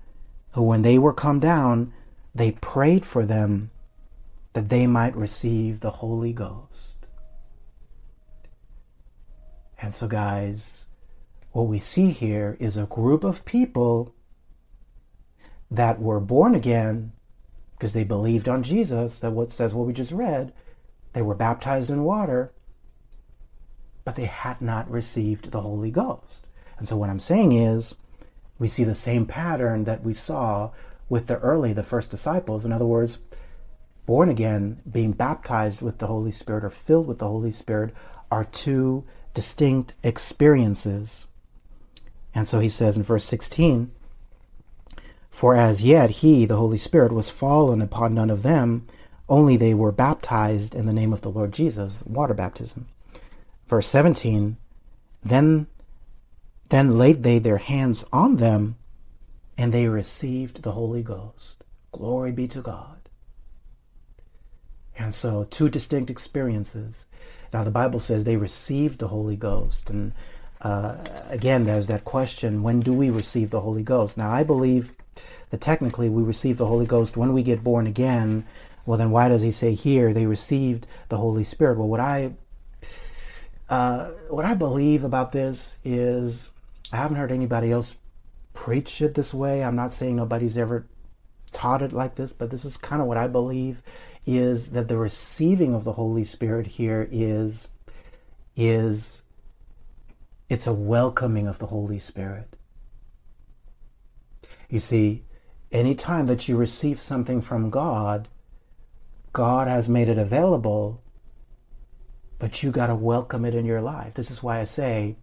Who 0.53 0.63
when 0.63 0.83
they 0.83 0.99
were 0.99 1.13
come 1.13 1.41
down, 1.41 1.93
they 2.35 2.53
prayed 2.53 3.05
for 3.05 3.25
them 3.25 3.71
that 4.53 4.69
they 4.69 4.87
might 4.87 5.17
receive 5.17 5.81
the 5.81 5.91
Holy 5.91 6.33
Ghost. 6.33 7.07
And 9.81 9.95
so, 9.95 10.09
guys, 10.09 10.87
what 11.53 11.67
we 11.69 11.79
see 11.79 12.11
here 12.11 12.57
is 12.61 12.77
a 12.77 12.87
group 12.87 13.25
of 13.25 13.45
people 13.45 14.15
that 15.71 16.01
were 16.01 16.21
born 16.21 16.55
again 16.55 17.13
because 17.73 17.93
they 17.93 18.05
believed 18.05 18.49
on 18.49 18.63
Jesus. 18.63 19.21
That 19.21 19.33
what 19.33 19.53
says 19.53 19.73
what 19.73 19.87
we 19.87 19.93
just 19.93 20.13
read. 20.13 20.53
They 21.13 21.23
were 21.23 21.35
baptized 21.35 21.91
in 21.91 22.05
water 22.05 22.53
but 24.05 24.17
they 24.17 24.27
had 24.27 24.61
not 24.61 24.91
received 24.91 25.51
the 25.51 25.61
Holy 25.61 25.91
Ghost. 25.91 26.47
And 26.79 26.89
so, 26.89 26.97
what 26.97 27.11
I'm 27.11 27.21
saying 27.21 27.53
is, 27.53 27.95
we 28.61 28.69
see 28.69 28.85
the 28.85 28.95
same 28.95 29.27
pattern 29.27 29.83
that 29.83 30.05
we 30.05 30.15
saw 30.15 30.71
with 31.09 31.27
the 31.27 31.39
early, 31.39 31.73
the 31.73 31.83
first 31.83 32.13
disciples. 32.13 32.65
In 32.65 32.73
other 32.73 32.87
words, 32.87 33.19
born 34.07 34.29
again, 34.29 34.81
being 34.89 35.11
baptized 35.11 35.83
with 35.83 35.99
the 35.99 36.07
Holy 36.07 36.31
Spirit 36.31 36.65
or 36.65 36.71
filled 36.71 37.09
with 37.09 37.19
the 37.19 37.27
Holy 37.27 37.51
Spirit 37.51 37.93
are 38.31 38.45
two 38.45 39.05
distinct 39.35 39.95
experiences. 40.05 41.27
And 42.33 42.47
so 42.47 42.61
he 42.61 42.69
says 42.69 42.97
in 42.97 43.03
verse 43.03 43.25
16, 43.25 43.91
For 45.29 45.57
as 45.57 45.83
yet 45.83 46.11
he, 46.11 46.45
the 46.45 46.59
Holy 46.59 46.79
Spirit, 46.79 47.11
was 47.11 47.29
fallen 47.29 47.83
upon 47.83 48.15
none 48.15 48.31
of 48.31 48.45
them, 48.45 48.87
only 49.29 49.57
they 49.57 49.75
were 49.75 49.91
baptized 49.91 50.77
in 50.77 50.87
the 50.87 50.93
name 50.93 51.13
of 51.13 51.23
the 51.23 51.31
Lord 51.31 51.53
Jesus, 51.53 52.05
water 52.07 52.35
baptism 52.35 52.87
verse 53.71 53.89
17 53.89 54.57
then 55.23 55.67
then 56.71 56.97
laid 56.97 57.23
they 57.23 57.39
their 57.39 57.59
hands 57.59 58.05
on 58.13 58.37
them 58.37 58.77
and 59.59 59.73
they 59.73 59.89
received 59.89 60.63
the 60.63 60.73
holy 60.73 61.03
ghost. 61.03 61.65
Glory 61.93 62.33
be 62.33 62.49
to 62.49 62.63
god. 62.63 63.09
And 64.97 65.15
so 65.15 65.45
two 65.45 65.69
distinct 65.69 66.11
experiences. 66.11 67.07
Now 67.53 67.65
the 67.65 67.71
bible 67.71 67.99
says 67.99 68.25
they 68.25 68.37
received 68.37 69.01
the 69.01 69.09
holy 69.09 69.37
ghost 69.37 69.91
and 69.91 70.13
uh, 70.63 70.97
again 71.29 71.65
there's 71.65 71.87
that 71.87 72.05
question 72.05 72.63
when 72.63 72.81
do 72.81 72.93
we 72.93 73.11
receive 73.11 73.51
the 73.51 73.61
holy 73.61 73.83
ghost? 73.83 74.17
Now 74.17 74.31
i 74.31 74.43
believe 74.43 74.93
that 75.51 75.61
technically 75.61 76.09
we 76.09 76.23
receive 76.23 76.57
the 76.57 76.67
holy 76.67 76.87
ghost 76.87 77.17
when 77.17 77.33
we 77.33 77.43
get 77.43 77.65
born 77.65 77.87
again. 77.87 78.47
Well 78.87 78.99
then 78.99 79.11
why 79.11 79.29
does 79.29 79.43
he 79.43 79.51
say 79.51 79.75
here 79.75 80.13
they 80.13 80.27
received 80.27 80.87
the 81.09 81.19
holy 81.19 81.45
spirit? 81.45 81.79
Well 81.79 81.89
what 81.89 82.01
i 82.01 82.33
uh, 83.71 84.07
what 84.29 84.45
I 84.45 84.55
believe 84.55 85.05
about 85.05 85.31
this 85.31 85.79
is 85.85 86.51
I 86.93 86.97
haven't 86.97 87.17
heard 87.17 87.33
anybody 87.33 87.71
else 87.71 87.97
preach 88.53 89.01
it 89.01 89.15
this 89.15 89.33
way. 89.33 89.63
I'm 89.63 89.77
not 89.77 89.93
saying 89.93 90.17
nobody's 90.17 90.57
ever 90.57 90.87
taught 91.53 91.83
it 91.83 91.93
like 91.93 92.17
this, 92.17 92.33
but 92.33 92.51
this 92.51 92.65
is 92.65 92.77
kind 92.77 93.01
of 93.01 93.09
what 93.09 93.17
I 93.17 93.27
believe 93.27 93.83
is 94.27 94.71
that 94.71 94.89
the 94.89 94.99
receiving 94.99 95.75
of 95.75 95.85
the 95.85 95.93
Holy 95.93 96.25
Spirit 96.25 96.67
here 96.67 97.09
is 97.11 97.69
is 98.57 99.23
it's 100.49 100.67
a 100.67 100.73
welcoming 100.73 101.47
of 101.47 101.59
the 101.59 101.67
Holy 101.67 101.99
Spirit. 101.99 102.57
You 104.69 104.79
see, 104.79 105.25
anytime 105.73 106.27
that 106.27 106.49
you 106.49 106.57
receive 106.57 107.01
something 107.01 107.41
from 107.41 107.71
God, 107.71 108.29
God 109.33 109.69
has 109.69 109.89
made 109.89 110.09
it 110.09 110.19
available 110.19 111.03
but 112.41 112.63
you 112.63 112.73
got 112.73 112.87
to 112.87 112.95
welcome 112.95 113.45
it 113.45 113.55
in 113.55 113.67
your 113.67 113.83
life. 113.83 114.15
This 114.15 114.31
is 114.31 114.43
why 114.43 114.59
I 114.59 114.65
say 114.65 115.17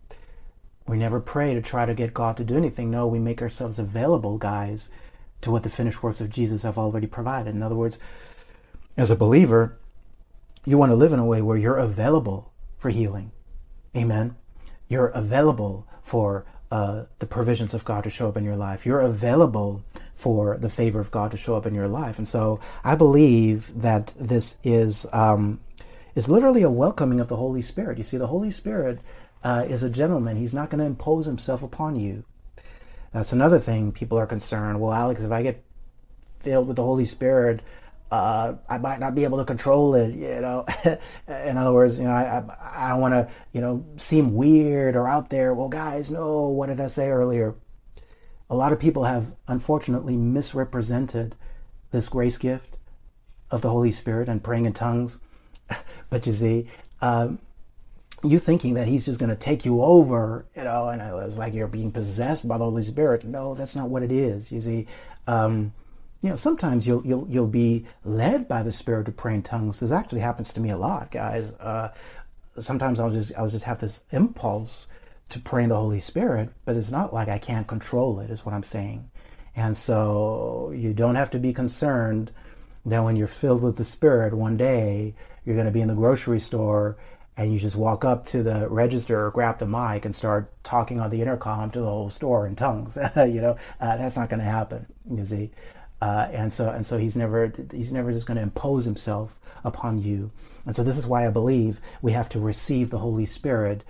we 0.88 0.98
never 0.98 1.20
pray 1.20 1.53
to 1.53 1.62
try 1.62 1.86
to 1.86 1.94
get 1.94 2.13
God 2.13 2.38
to 2.38 2.44
do 2.44 2.58
anything. 2.58 2.89
No, 2.89 3.08
we 3.08 3.20
make 3.20 3.41
ourselves 3.41 3.77
available, 3.77 4.38
guys, 4.38 4.89
to 5.41 5.51
what 5.51 5.63
the 5.63 5.70
finished 5.70 6.01
works 6.01 6.22
of 6.22 6.29
Jesus 6.29 6.63
have 6.63 6.77
already 6.77 7.08
provided. 7.08 7.53
In 7.53 7.62
other 7.62 7.75
words, 7.75 8.00
as 8.96 9.12
a 9.12 9.15
believer, 9.15 9.77
you 10.65 10.77
want 10.77 10.91
to 10.91 10.96
live 10.96 11.13
in 11.13 11.20
a 11.20 11.25
way 11.25 11.41
where 11.41 11.58
you're 11.58 11.77
available 11.77 12.51
for 12.77 12.89
healing. 12.89 13.32
Amen. 13.96 14.36
You're 14.88 15.08
available 15.08 15.88
for 16.01 16.46
uh, 16.72 17.03
the 17.20 17.25
provisions 17.25 17.74
of 17.74 17.86
God 17.86 18.03
to 18.03 18.10
show 18.10 18.27
up 18.27 18.38
in 18.38 18.44
your 18.44 18.56
life. 18.56 18.86
You're 18.86 19.01
available 19.01 19.84
for 20.13 20.58
the 20.58 20.70
favor 20.70 21.00
of 21.00 21.12
God 21.12 21.32
to 21.32 21.38
show 21.38 21.56
up 21.56 21.65
in 21.65 21.75
your 21.75 21.88
life. 21.88 22.17
And 22.17 22.27
so 22.27 22.60
I 22.84 22.96
believe 22.96 23.72
that 23.82 24.13
this 24.20 24.58
is 24.63 25.06
um, 25.13 25.60
is 26.15 26.27
literally 26.27 26.63
a 26.63 26.72
welcoming 26.72 27.20
of 27.20 27.27
the 27.27 27.36
Holy 27.36 27.62
Spirit. 27.62 27.98
You 27.98 28.03
see, 28.03 28.17
the 28.17 28.27
Holy 28.27 28.51
Spirit 28.51 29.00
uh, 29.47 29.61
is 29.61 29.81
a 29.81 29.89
gentleman. 29.89 30.35
He's 30.35 30.53
not 30.53 30.69
going 30.69 30.79
to 30.79 30.85
impose 30.85 31.25
himself 31.25 31.63
upon 31.63 31.95
you. 31.97 32.25
That's 33.13 33.31
another 33.31 33.59
thing 33.59 33.93
people 33.93 34.19
are 34.19 34.27
concerned. 34.27 34.81
Well, 34.81 34.91
Alex, 34.91 35.23
if 35.23 35.31
I 35.31 35.41
get 35.41 35.63
filled 36.41 36.67
with 36.67 36.75
the 36.75 36.83
Holy 36.83 37.05
Spirit, 37.05 37.61
uh, 38.11 38.55
I 38.69 38.77
might 38.77 38.99
not 38.99 39.15
be 39.15 39.23
able 39.23 39.37
to 39.37 39.45
control 39.45 39.95
it. 39.95 40.13
You 40.13 40.41
know, 40.41 40.65
in 41.29 41.57
other 41.57 41.71
words, 41.71 41.97
you 41.97 42.03
know, 42.03 42.11
I 42.11 42.43
I, 42.61 42.91
I 42.91 42.93
want 42.95 43.13
to 43.13 43.29
you 43.53 43.61
know 43.61 43.85
seem 43.95 44.35
weird 44.35 44.97
or 44.97 45.07
out 45.07 45.29
there. 45.29 45.53
Well, 45.53 45.69
guys, 45.69 46.11
no. 46.11 46.49
What 46.49 46.67
did 46.67 46.81
I 46.81 46.87
say 46.87 47.07
earlier? 47.07 47.55
A 48.49 48.55
lot 48.55 48.73
of 48.73 48.79
people 48.79 49.05
have 49.05 49.33
unfortunately 49.47 50.17
misrepresented 50.17 51.35
this 51.91 52.09
grace 52.09 52.37
gift 52.37 52.77
of 53.49 53.61
the 53.61 53.69
Holy 53.69 53.91
Spirit 53.91 54.27
and 54.27 54.43
praying 54.43 54.65
in 54.65 54.73
tongues. 54.73 55.19
But 56.09 56.25
you 56.25 56.31
see, 56.31 56.69
um, 57.01 57.39
you 58.24 58.39
thinking 58.39 58.74
that 58.74 58.88
he's 58.88 59.05
just 59.05 59.19
going 59.19 59.29
to 59.29 59.36
take 59.36 59.63
you 59.63 59.81
over, 59.81 60.45
you 60.55 60.63
know, 60.63 60.89
and 60.89 61.01
it 61.01 61.13
was 61.13 61.38
like 61.38 61.53
you're 61.53 61.67
being 61.67 61.91
possessed 61.91 62.47
by 62.47 62.57
the 62.57 62.63
Holy 62.63 62.83
Spirit. 62.83 63.24
No, 63.24 63.53
that's 63.53 63.75
not 63.75 63.89
what 63.89 64.03
it 64.03 64.12
is. 64.12 64.51
You 64.51 64.62
see, 64.62 64.88
um, 65.27 65.74
you 66.21 66.29
know, 66.29 66.36
sometimes 66.36 66.88
you'll 66.88 67.05
you'll 67.05 67.27
you'll 67.29 67.47
be 67.47 67.86
led 68.03 68.47
by 68.47 68.63
the 68.63 68.71
Spirit 68.71 69.05
to 69.05 69.12
pray 69.12 69.36
in 69.36 69.43
tongues. 69.43 69.79
This 69.79 69.91
actually 69.91 70.21
happens 70.21 70.51
to 70.53 70.59
me 70.59 70.71
a 70.71 70.77
lot, 70.77 71.12
guys. 71.12 71.51
Uh, 71.53 71.93
sometimes 72.59 73.00
I'll 73.00 73.12
just 73.12 73.31
I'll 73.38 73.47
just 73.47 73.65
have 73.65 73.79
this 73.79 74.01
impulse 74.12 74.88
to 75.29 75.39
pray 75.39 75.63
in 75.63 75.69
the 75.69 75.75
Holy 75.75 76.00
Spirit, 76.00 76.50
but 76.65 76.75
it's 76.75 76.89
not 76.89 77.13
like 77.13 77.27
I 77.27 77.38
can't 77.38 77.67
control 77.67 78.19
it. 78.19 78.31
Is 78.31 78.45
what 78.45 78.55
I'm 78.55 78.63
saying. 78.63 79.12
And 79.55 79.77
so 79.77 80.71
you 80.75 80.93
don't 80.93 81.15
have 81.15 81.29
to 81.31 81.39
be 81.39 81.53
concerned 81.53 82.31
that 82.86 83.03
when 83.03 83.15
you're 83.15 83.27
filled 83.27 83.62
with 83.62 83.75
the 83.77 83.83
Spirit 83.83 84.33
one 84.33 84.55
day 84.55 85.13
you're 85.43 85.55
going 85.55 85.65
to 85.65 85.71
be 85.71 85.81
in 85.81 85.88
the 85.88 85.95
grocery 85.95 86.39
store 86.39 86.97
and 87.38 87.53
you 87.53 87.60
just 87.60 87.75
walk 87.75 88.03
up 88.03 88.25
to 88.25 88.41
the 88.44 88.67
register 88.67 89.25
or 89.25 89.32
grab 89.32 89.60
the 89.60 89.65
mic 89.65 90.03
and 90.03 90.15
start 90.15 90.51
talking 90.63 91.00
on 91.00 91.10
the 91.10 91.22
intercom 91.22 91.70
to 91.72 91.79
the 91.79 91.86
whole 91.86 92.10
store 92.10 92.48
in 92.48 92.56
tongues 92.56 92.98
you 93.15 93.39
know 93.41 93.56
uh, 93.79 93.96
that's 93.98 94.17
not 94.17 94.29
going 94.29 94.39
to 94.39 94.46
happen 94.46 94.86
you 95.10 95.25
see 95.25 95.51
uh, 96.01 96.27
and 96.32 96.51
so 96.51 96.70
and 96.70 96.86
so 96.86 96.98
he's 96.98 97.15
never 97.15 97.51
he's 97.72 97.91
never 97.91 98.12
just 98.12 98.27
going 98.27 98.38
to 98.38 98.44
impose 98.44 98.86
himself 98.86 99.39
upon 99.63 100.01
you 100.01 100.32
and 100.65 100.75
so 100.75 100.84
this 100.84 100.98
is 100.98 101.08
why 101.08 101.25
i 101.25 101.29
believe 101.29 101.79
we 102.01 102.12
have 102.12 102.27
to 102.27 102.39
receive 102.39 102.89
the 102.89 103.00
holy 103.00 103.25
spirit 103.25 103.84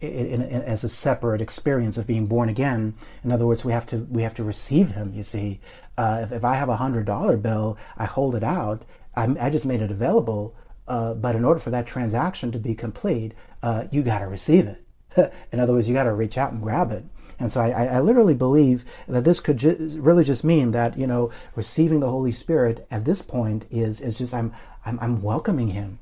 in, 0.00 0.42
in, 0.42 0.62
as 0.62 0.84
a 0.84 0.88
separate 0.88 1.40
experience 1.40 1.96
of 1.96 2.06
being 2.06 2.26
born 2.26 2.48
again. 2.48 2.94
In 3.22 3.32
other 3.32 3.46
words, 3.46 3.64
we 3.64 3.72
have 3.72 3.86
to 3.86 3.98
we 4.10 4.22
have 4.22 4.34
to 4.34 4.44
receive 4.44 4.90
Him. 4.90 5.12
You 5.14 5.22
see, 5.22 5.60
uh, 5.96 6.20
if, 6.22 6.32
if 6.32 6.44
I 6.44 6.54
have 6.54 6.68
a 6.68 6.76
hundred 6.76 7.06
dollar 7.06 7.36
bill, 7.36 7.78
I 7.96 8.04
hold 8.04 8.34
it 8.34 8.42
out. 8.42 8.84
I, 9.16 9.34
I 9.40 9.50
just 9.50 9.66
made 9.66 9.82
it 9.82 9.90
available. 9.90 10.54
Uh, 10.86 11.14
but 11.14 11.34
in 11.34 11.44
order 11.44 11.60
for 11.60 11.70
that 11.70 11.86
transaction 11.86 12.52
to 12.52 12.58
be 12.58 12.74
complete, 12.74 13.32
uh, 13.62 13.84
you 13.90 14.02
got 14.02 14.18
to 14.18 14.26
receive 14.26 14.66
it. 14.66 14.84
in 15.52 15.60
other 15.60 15.72
words, 15.72 15.88
you 15.88 15.94
got 15.94 16.04
to 16.04 16.12
reach 16.12 16.36
out 16.36 16.52
and 16.52 16.62
grab 16.62 16.92
it. 16.92 17.04
And 17.38 17.50
so 17.50 17.60
I, 17.60 17.86
I 17.86 18.00
literally 18.00 18.34
believe 18.34 18.84
that 19.08 19.24
this 19.24 19.40
could 19.40 19.56
ju- 19.56 19.98
really 19.98 20.24
just 20.24 20.44
mean 20.44 20.70
that 20.70 20.96
you 20.96 21.06
know 21.06 21.30
receiving 21.56 22.00
the 22.00 22.10
Holy 22.10 22.32
Spirit 22.32 22.86
at 22.90 23.04
this 23.04 23.22
point 23.22 23.64
is 23.70 24.00
is 24.00 24.18
just 24.18 24.32
I'm 24.34 24.52
I'm, 24.86 24.98
I'm 25.00 25.22
welcoming 25.22 25.68
Him. 25.68 25.98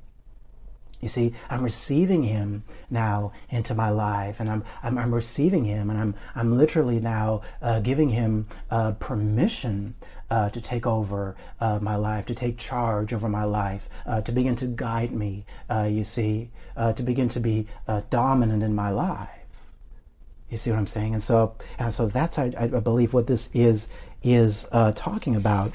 You 1.02 1.08
see, 1.08 1.34
I'm 1.50 1.64
receiving 1.64 2.22
him 2.22 2.62
now 2.88 3.32
into 3.50 3.74
my 3.74 3.90
life, 3.90 4.38
and 4.38 4.48
I'm 4.48 4.64
I'm, 4.84 4.96
I'm 4.96 5.12
receiving 5.12 5.64
him, 5.64 5.90
and 5.90 5.98
I'm 5.98 6.14
I'm 6.36 6.56
literally 6.56 7.00
now 7.00 7.42
uh, 7.60 7.80
giving 7.80 8.10
him 8.10 8.46
uh, 8.70 8.92
permission 8.92 9.96
uh, 10.30 10.48
to 10.50 10.60
take 10.60 10.86
over 10.86 11.34
uh, 11.60 11.80
my 11.82 11.96
life, 11.96 12.24
to 12.26 12.36
take 12.36 12.56
charge 12.56 13.12
over 13.12 13.28
my 13.28 13.42
life, 13.42 13.88
uh, 14.06 14.20
to 14.20 14.30
begin 14.30 14.54
to 14.54 14.66
guide 14.66 15.12
me. 15.12 15.44
Uh, 15.68 15.88
you 15.90 16.04
see, 16.04 16.50
to 16.76 17.02
begin 17.02 17.28
to 17.30 17.40
be 17.40 17.66
dominant 18.08 18.62
in 18.62 18.72
my 18.72 18.90
life. 18.90 19.28
You 20.50 20.56
see 20.56 20.70
what 20.70 20.78
I'm 20.78 20.86
saying? 20.86 21.14
And 21.14 21.22
so, 21.22 21.56
and 21.80 21.92
so 21.92 22.06
that's 22.06 22.38
I, 22.38 22.52
I 22.56 22.66
believe 22.68 23.12
what 23.12 23.26
this 23.26 23.48
is 23.52 23.88
is 24.22 24.68
talking 24.94 25.34
about. 25.34 25.72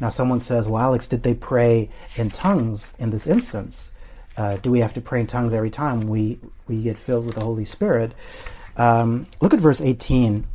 Now, 0.00 0.08
someone 0.08 0.40
says, 0.40 0.66
"Well, 0.66 0.82
Alex, 0.82 1.06
did 1.06 1.22
they 1.22 1.34
pray 1.34 1.90
in 2.16 2.30
tongues 2.30 2.94
in 2.98 3.10
this 3.10 3.28
instance?" 3.28 3.92
Uh, 4.36 4.56
do 4.56 4.70
we 4.70 4.80
have 4.80 4.92
to 4.94 5.00
pray 5.00 5.20
in 5.20 5.26
tongues 5.26 5.54
every 5.54 5.70
time 5.70 6.00
we, 6.02 6.38
we 6.66 6.82
get 6.82 6.98
filled 6.98 7.26
with 7.26 7.36
the 7.36 7.44
Holy 7.44 7.64
Spirit? 7.64 8.12
Um, 8.76 9.26
look 9.40 9.54
at 9.54 9.60
verse 9.60 9.80
18. 9.80 10.46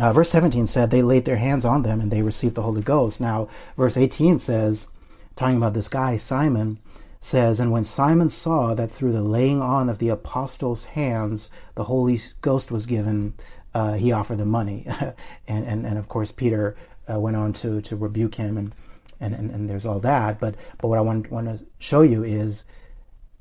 Uh, 0.00 0.12
verse 0.12 0.30
17 0.30 0.66
said, 0.66 0.90
They 0.90 1.02
laid 1.02 1.24
their 1.24 1.36
hands 1.36 1.64
on 1.64 1.82
them 1.82 2.00
and 2.00 2.10
they 2.10 2.22
received 2.22 2.54
the 2.54 2.62
Holy 2.62 2.82
Ghost. 2.82 3.20
Now, 3.20 3.48
verse 3.76 3.96
18 3.96 4.38
says, 4.38 4.88
talking 5.36 5.56
about 5.56 5.74
this 5.74 5.88
guy, 5.88 6.16
Simon, 6.16 6.78
says, 7.20 7.60
And 7.60 7.70
when 7.70 7.84
Simon 7.84 8.30
saw 8.30 8.74
that 8.74 8.90
through 8.90 9.12
the 9.12 9.22
laying 9.22 9.62
on 9.62 9.88
of 9.88 9.98
the 9.98 10.08
apostles' 10.08 10.86
hands 10.86 11.50
the 11.74 11.84
Holy 11.84 12.20
Ghost 12.40 12.70
was 12.70 12.86
given, 12.86 13.34
uh, 13.74 13.94
he 13.94 14.12
offered 14.12 14.38
them 14.38 14.50
money. 14.50 14.86
and, 15.48 15.64
and, 15.64 15.86
and 15.86 15.98
of 15.98 16.08
course, 16.08 16.32
Peter 16.32 16.76
uh, 17.10 17.20
went 17.20 17.36
on 17.36 17.52
to, 17.52 17.80
to 17.82 17.96
rebuke 17.96 18.34
him 18.34 18.58
and 18.58 18.74
and, 19.20 19.34
and, 19.34 19.50
and 19.50 19.70
there's 19.70 19.86
all 19.86 20.00
that. 20.00 20.40
But 20.40 20.56
but 20.78 20.88
what 20.88 20.98
I 20.98 21.02
want 21.02 21.30
want 21.30 21.46
to 21.46 21.64
show 21.78 22.02
you 22.02 22.22
is, 22.24 22.64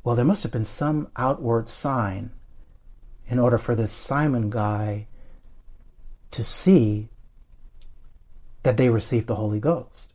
well, 0.04 0.16
there 0.16 0.26
must 0.26 0.44
have 0.44 0.52
been 0.52 0.66
some 0.66 1.10
outward 1.16 1.70
sign 1.70 2.32
in 3.28 3.40
order 3.40 3.58
for 3.58 3.76
this 3.76 3.92
Simon 3.92 4.50
guy 4.50 5.08
to 6.32 6.44
see 6.44 7.10
that 8.64 8.78
they 8.78 8.90
received 8.90 9.28
the 9.28 9.36
Holy 9.36 9.60
Ghost. 9.60 10.14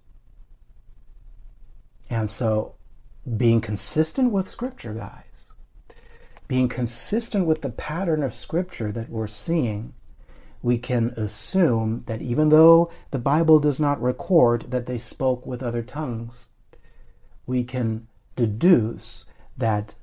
And 2.09 2.31
so 2.31 2.75
being 3.37 3.61
consistent 3.61 4.31
with 4.31 4.49
Scripture, 4.49 4.95
guys, 4.95 5.53
being 6.47 6.69
consistent 6.69 7.47
with 7.47 7.63
the 7.63 7.71
pattern 7.71 8.23
of 8.23 8.35
Scripture 8.35 8.93
that 8.93 9.11
we're 9.11 9.27
seeing 9.27 9.95
we 10.67 10.77
can 10.77 11.11
assume 11.11 12.03
that 12.07 12.21
even 12.21 12.49
though 12.49 12.91
the 13.13 13.21
Bible 13.21 13.61
does 13.61 13.79
not 13.79 14.03
record 14.03 14.69
that 14.73 14.87
they 14.87 14.99
spoke 14.99 15.47
with 15.47 15.63
other 15.63 15.81
tongues, 15.81 16.49
we 17.47 17.63
can 17.63 18.09
deduce 18.35 19.27
that 19.57 19.95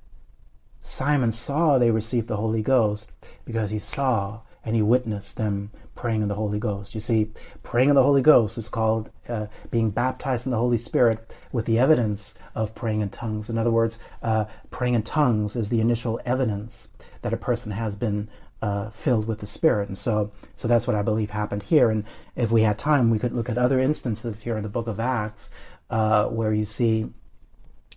Simon 0.81 1.33
saw 1.33 1.77
they 1.77 1.91
received 1.91 2.29
the 2.29 2.37
Holy 2.37 2.61
Ghost 2.61 3.11
because 3.43 3.71
he 3.71 3.77
saw 3.77 4.39
and 4.63 4.73
he 4.73 4.81
witnessed 4.81 5.35
them 5.35 5.69
praying 5.95 6.21
in 6.21 6.29
the 6.29 6.35
Holy 6.35 6.59
Ghost. 6.59 6.95
You 6.95 7.01
see, 7.01 7.31
praying 7.61 7.89
in 7.89 7.95
the 7.95 8.03
Holy 8.03 8.21
Ghost 8.21 8.57
is 8.57 8.69
called 8.69 9.09
uh, 9.27 9.47
being 9.69 9.89
baptized 9.89 10.45
in 10.47 10.53
the 10.53 10.57
Holy 10.57 10.77
Spirit 10.77 11.35
with 11.51 11.65
the 11.65 11.77
evidence 11.77 12.35
of 12.55 12.73
praying 12.73 13.01
in 13.01 13.09
tongues. 13.09 13.49
In 13.49 13.57
other 13.57 13.69
words, 13.69 13.99
uh, 14.21 14.45
praying 14.71 14.93
in 14.93 15.03
tongues 15.03 15.57
is 15.57 15.67
the 15.67 15.81
initial 15.81 16.21
evidence 16.23 16.87
that 17.21 17.33
a 17.33 17.37
person 17.37 17.73
has 17.73 17.95
been 17.95 18.29
uh, 18.63 18.89
filled 18.91 19.27
with 19.27 19.39
the 19.39 19.45
Spirit. 19.45 19.89
And 19.89 19.97
so, 19.97 20.31
so 20.55 20.69
that's 20.69 20.87
what 20.87 20.95
I 20.95 21.01
believe 21.01 21.31
happened 21.31 21.63
here. 21.63 21.91
And 21.91 22.05
if 22.37 22.49
we 22.49 22.61
had 22.61 22.79
time, 22.79 23.09
we 23.09 23.19
could 23.19 23.33
look 23.33 23.49
at 23.49 23.57
other 23.57 23.77
instances 23.77 24.43
here 24.43 24.55
in 24.55 24.63
the 24.63 24.69
book 24.69 24.87
of 24.87 25.01
Acts 25.01 25.51
uh, 25.89 26.27
where 26.27 26.53
you 26.53 26.63
see 26.63 27.09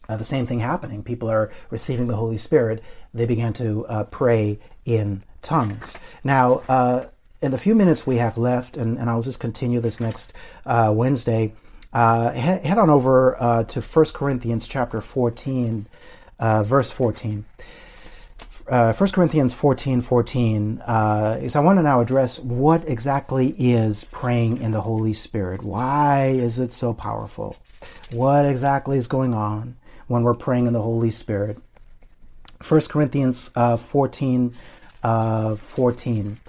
uh, 0.09 0.17
the 0.17 0.25
same 0.25 0.45
thing 0.45 0.59
happening. 0.59 1.05
People 1.05 1.31
are 1.31 1.53
receiving 1.71 2.09
the 2.09 2.17
Holy 2.17 2.37
Spirit. 2.37 2.83
They 3.15 3.27
began 3.27 3.53
to 3.55 3.87
uh, 3.87 4.05
pray 4.05 4.59
in 4.85 5.23
tongues. 5.41 5.97
Now, 6.25 6.65
uh, 6.69 7.07
in 7.41 7.53
the 7.53 7.59
few 7.59 7.77
minutes 7.77 8.05
we 8.05 8.17
have 8.17 8.37
left, 8.37 8.77
and, 8.77 8.99
and 8.99 9.09
I'll 9.09 9.23
just 9.23 9.39
continue 9.39 9.79
this 9.79 10.01
next 10.01 10.33
uh, 10.65 10.93
Wednesday, 10.93 11.53
head, 11.93 12.67
head, 12.67 12.79
on 12.79 12.91
over 12.91 13.65
to 13.69 13.81
1 13.81 14.05
Corinthians 14.07 14.67
chapter 14.67 15.01
14, 15.01 15.87
verse 16.41 16.91
14 16.91 17.45
uh, 18.69 18.93
1 18.93 19.11
Corinthians 19.11 19.55
14 19.55 20.01
14 20.01 20.83
uh, 20.87 21.39
is 21.41 21.57
I 21.57 21.61
want 21.61 21.79
to 21.79 21.83
now 21.83 22.01
address 22.01 22.39
what 22.39 22.89
exactly 22.89 23.49
is 23.59 24.05
praying 24.05 24.63
in 24.63 24.73
the 24.73 24.81
Holy 24.81 25.13
Spirit. 25.13 25.63
Why 25.63 26.27
is 26.27 26.59
it 26.59 26.73
so 26.73 26.93
powerful? 26.93 27.57
What 28.13 28.47
exactly 28.47 28.99
is 28.99 29.07
going 29.07 29.35
on 29.35 29.77
when 30.07 30.23
we're 30.23 30.35
praying 30.35 30.67
in 30.67 30.73
the 30.73 30.83
Holy 30.83 31.11
Spirit? 31.11 31.59
1 32.67 32.81
Corinthians 32.83 33.51
uh, 33.55 33.77
14 33.77 34.55
uh, 35.03 35.55
14. 35.55 36.41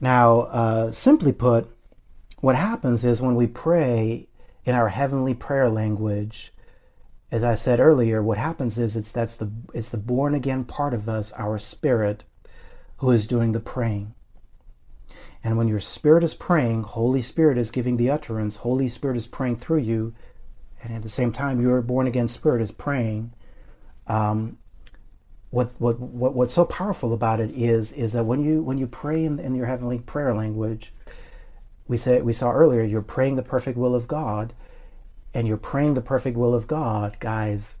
Now, 0.00 0.40
uh, 0.40 0.92
simply 0.92 1.32
put, 1.32 1.70
what 2.40 2.54
happens 2.54 3.04
is 3.04 3.22
when 3.22 3.34
we 3.34 3.46
pray 3.46 4.28
in 4.66 4.74
our 4.74 4.88
heavenly 4.88 5.32
prayer 5.32 5.70
language, 5.70 6.52
as 7.30 7.42
I 7.42 7.54
said 7.54 7.80
earlier, 7.80 8.22
what 8.22 8.38
happens 8.38 8.78
is 8.78 8.96
it's 8.96 9.10
that's 9.10 9.36
the 9.36 9.50
it's 9.74 9.88
the 9.88 9.98
born 9.98 10.34
again 10.34 10.64
part 10.64 10.94
of 10.94 11.08
us, 11.08 11.32
our 11.32 11.58
spirit, 11.58 12.24
who 12.98 13.10
is 13.10 13.26
doing 13.26 13.52
the 13.52 13.60
praying. 13.60 14.14
And 15.42 15.56
when 15.56 15.68
your 15.68 15.80
spirit 15.80 16.24
is 16.24 16.34
praying, 16.34 16.82
Holy 16.84 17.22
Spirit 17.22 17.58
is 17.58 17.70
giving 17.70 17.96
the 17.96 18.10
utterance, 18.10 18.56
Holy 18.56 18.88
Spirit 18.88 19.16
is 19.16 19.26
praying 19.26 19.58
through 19.58 19.80
you, 19.80 20.14
and 20.82 20.92
at 20.94 21.02
the 21.02 21.08
same 21.08 21.32
time 21.32 21.60
your 21.60 21.82
born 21.82 22.06
again 22.06 22.28
spirit 22.28 22.62
is 22.62 22.70
praying. 22.70 23.32
Um, 24.06 24.58
what, 25.50 25.72
what 25.78 25.98
what 25.98 26.34
what's 26.34 26.54
so 26.54 26.64
powerful 26.64 27.12
about 27.12 27.40
it 27.40 27.50
is 27.50 27.92
is 27.92 28.12
that 28.12 28.24
when 28.24 28.44
you 28.44 28.62
when 28.62 28.78
you 28.78 28.86
pray 28.86 29.24
in, 29.24 29.40
in 29.40 29.54
your 29.56 29.66
heavenly 29.66 29.98
prayer 29.98 30.32
language, 30.32 30.92
we 31.88 31.96
said 31.96 32.24
we 32.24 32.32
saw 32.32 32.52
earlier, 32.52 32.84
you're 32.84 33.02
praying 33.02 33.34
the 33.34 33.42
perfect 33.42 33.76
will 33.76 33.96
of 33.96 34.06
God 34.06 34.52
and 35.36 35.46
you're 35.46 35.58
praying 35.58 35.92
the 35.92 36.00
perfect 36.00 36.34
will 36.34 36.54
of 36.54 36.66
God, 36.66 37.18
guys, 37.20 37.76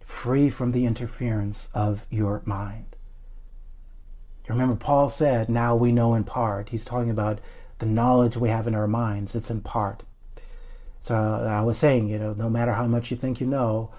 free 0.00 0.50
from 0.50 0.72
the 0.72 0.86
interference 0.86 1.68
of 1.72 2.04
your 2.10 2.42
mind. 2.44 2.96
Remember, 4.48 4.74
Paul 4.74 5.08
said, 5.08 5.48
Now 5.48 5.76
we 5.76 5.92
know 5.92 6.14
in 6.14 6.24
part. 6.24 6.70
He's 6.70 6.84
talking 6.84 7.08
about 7.12 7.38
the 7.78 7.86
knowledge 7.86 8.36
we 8.36 8.48
have 8.48 8.66
in 8.66 8.74
our 8.74 8.88
minds, 8.88 9.36
it's 9.36 9.52
in 9.52 9.60
part. 9.60 10.02
So 11.00 11.14
I 11.14 11.60
was 11.60 11.78
saying, 11.78 12.08
you 12.08 12.18
know, 12.18 12.32
no 12.32 12.50
matter 12.50 12.72
how 12.72 12.88
much 12.88 13.12
you 13.12 13.16
think 13.16 13.40
you 13.40 13.46
know, 13.46 13.92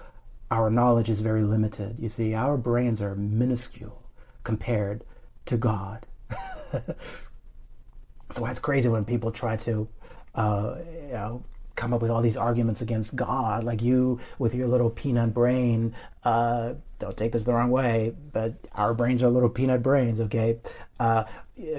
our 0.50 0.68
knowledge 0.68 1.08
is 1.08 1.20
very 1.20 1.44
limited. 1.44 1.96
You 1.98 2.10
see, 2.10 2.34
our 2.34 2.58
brains 2.58 3.00
are 3.00 3.14
minuscule 3.14 4.02
compared 4.44 5.02
to 5.46 5.56
God. 5.56 6.04
That's 6.72 8.38
why 8.38 8.50
it's 8.50 8.60
crazy 8.60 8.90
when 8.90 9.06
people 9.06 9.32
try 9.32 9.56
to, 9.56 9.88
uh, 10.34 10.74
you 11.06 11.12
know, 11.12 11.44
come 11.76 11.92
up 11.92 12.02
with 12.02 12.10
all 12.10 12.22
these 12.22 12.36
arguments 12.36 12.80
against 12.80 13.16
God, 13.16 13.64
like 13.64 13.82
you 13.82 14.20
with 14.38 14.54
your 14.54 14.68
little 14.68 14.90
peanut 14.90 15.32
brain. 15.34 15.94
Uh, 16.24 16.74
don't 16.98 17.16
take 17.16 17.32
this 17.32 17.44
the 17.44 17.52
wrong 17.52 17.70
way, 17.70 18.14
but 18.32 18.54
our 18.74 18.94
brains 18.94 19.22
are 19.22 19.30
little 19.30 19.48
peanut 19.48 19.82
brains, 19.82 20.20
okay? 20.20 20.58
Uh, 21.00 21.24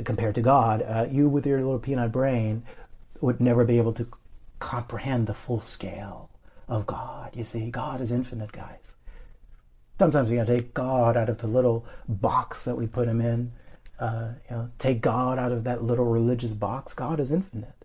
compared 0.04 0.36
to 0.36 0.42
God, 0.42 0.82
uh, 0.82 1.08
you 1.10 1.30
with 1.30 1.46
your 1.46 1.58
little 1.58 1.80
peanut 1.80 2.12
brain 2.12 2.64
would 3.22 3.40
never 3.40 3.64
be 3.64 3.78
able 3.78 3.94
to 3.94 4.08
comprehend 4.60 5.28
the 5.28 5.34
full 5.34 5.60
scale 5.60 6.30
of 6.68 6.86
God. 6.86 7.36
You 7.36 7.44
see, 7.44 7.70
God 7.70 8.02
is 8.02 8.12
infinite, 8.12 8.52
guys. 8.52 8.96
Sometimes 10.00 10.30
we 10.30 10.36
gotta 10.36 10.58
take 10.58 10.74
God 10.74 11.16
out 11.16 11.30
of 11.30 11.38
the 11.38 11.48
little 11.48 11.86
box 12.08 12.64
that 12.66 12.76
we 12.76 12.88
put 12.88 13.08
him 13.08 13.22
in. 13.22 13.52
Uh, 14.00 14.34
you 14.50 14.56
know, 14.56 14.70
take 14.80 15.02
God 15.02 15.38
out 15.38 15.52
of 15.52 15.64
that 15.66 15.84
little 15.84 16.06
religious 16.06 16.52
box. 16.52 16.94
God 16.94 17.20
is 17.20 17.32
infinite. 17.32 17.83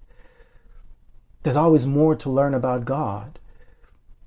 There's 1.42 1.57
always 1.57 1.87
more 1.87 2.14
to 2.16 2.31
learn 2.31 2.55
about 2.55 2.85
God. 2.85 3.38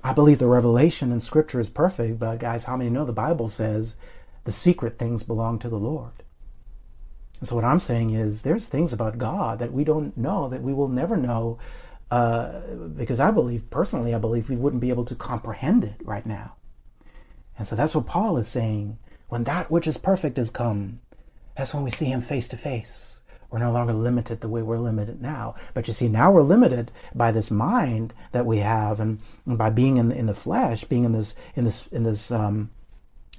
I 0.04 0.14
believe 0.14 0.40
the 0.40 0.48
revelation 0.48 1.12
in 1.12 1.20
Scripture 1.20 1.60
is 1.60 1.70
perfect, 1.70 2.20
but 2.20 2.40
guys, 2.40 2.64
how 2.64 2.78
many 2.78 2.90
know 2.90 3.06
the 3.06 3.12
Bible 3.14 3.50
says 3.50 3.96
the 4.46 4.52
secret 4.52 4.98
things 4.98 5.22
belong 5.24 5.60
to 5.60 5.70
the 5.70 5.78
Lord? 5.78 6.24
And 7.40 7.48
so, 7.48 7.56
what 7.56 7.66
I'm 7.66 7.80
saying 7.80 8.12
is, 8.12 8.42
there's 8.44 8.68
things 8.68 8.94
about 8.94 9.18
God 9.18 9.60
that 9.60 9.74
we 9.74 9.84
don't 9.84 10.16
know, 10.16 10.48
that 10.50 10.62
we 10.62 10.74
will 10.74 10.88
never 10.88 11.18
know, 11.18 11.58
uh, 12.10 12.62
because 12.96 13.20
I 13.20 13.32
believe, 13.32 13.70
personally, 13.70 14.14
I 14.14 14.20
believe 14.20 14.50
we 14.50 14.56
wouldn't 14.56 14.82
be 14.82 14.90
able 14.90 15.06
to 15.06 15.16
comprehend 15.16 15.84
it 15.84 15.96
right 16.04 16.26
now. 16.26 16.56
And 17.58 17.68
so, 17.68 17.76
that's 17.76 17.96
what 17.96 18.06
Paul 18.06 18.38
is 18.38 18.48
saying. 18.48 18.98
When 19.28 19.44
that 19.46 19.72
which 19.72 19.88
is 19.88 19.98
perfect 19.98 20.38
has 20.38 20.50
come, 20.50 21.00
That's 21.58 21.74
when 21.74 21.84
we 21.84 21.92
see 21.92 22.06
Him 22.06 22.22
face 22.22 22.48
to 22.50 22.58
face. 22.58 23.21
We're 23.52 23.60
no 23.60 23.72
longer 23.72 23.94
limited 23.94 24.42
the 24.42 24.48
way 24.48 24.62
we're 24.62 24.78
limited 24.78 25.22
now. 25.22 25.56
But 25.74 25.88
you 25.88 25.94
see, 25.94 26.08
now 26.08 26.32
we're 26.32 26.42
limited 26.42 26.90
by 27.14 27.32
this 27.32 27.52
mind 27.52 28.14
that 28.32 28.46
we 28.46 28.60
have, 28.60 29.00
and, 29.00 29.20
and 29.46 29.58
by 29.58 29.70
being 29.70 29.98
in 29.98 30.12
in 30.12 30.26
the 30.26 30.34
flesh, 30.34 30.86
being 30.86 31.04
in 31.04 31.12
this 31.12 31.36
in 31.56 31.66
this 31.66 31.88
in 31.88 32.04
this 32.04 32.32
um, 32.32 32.70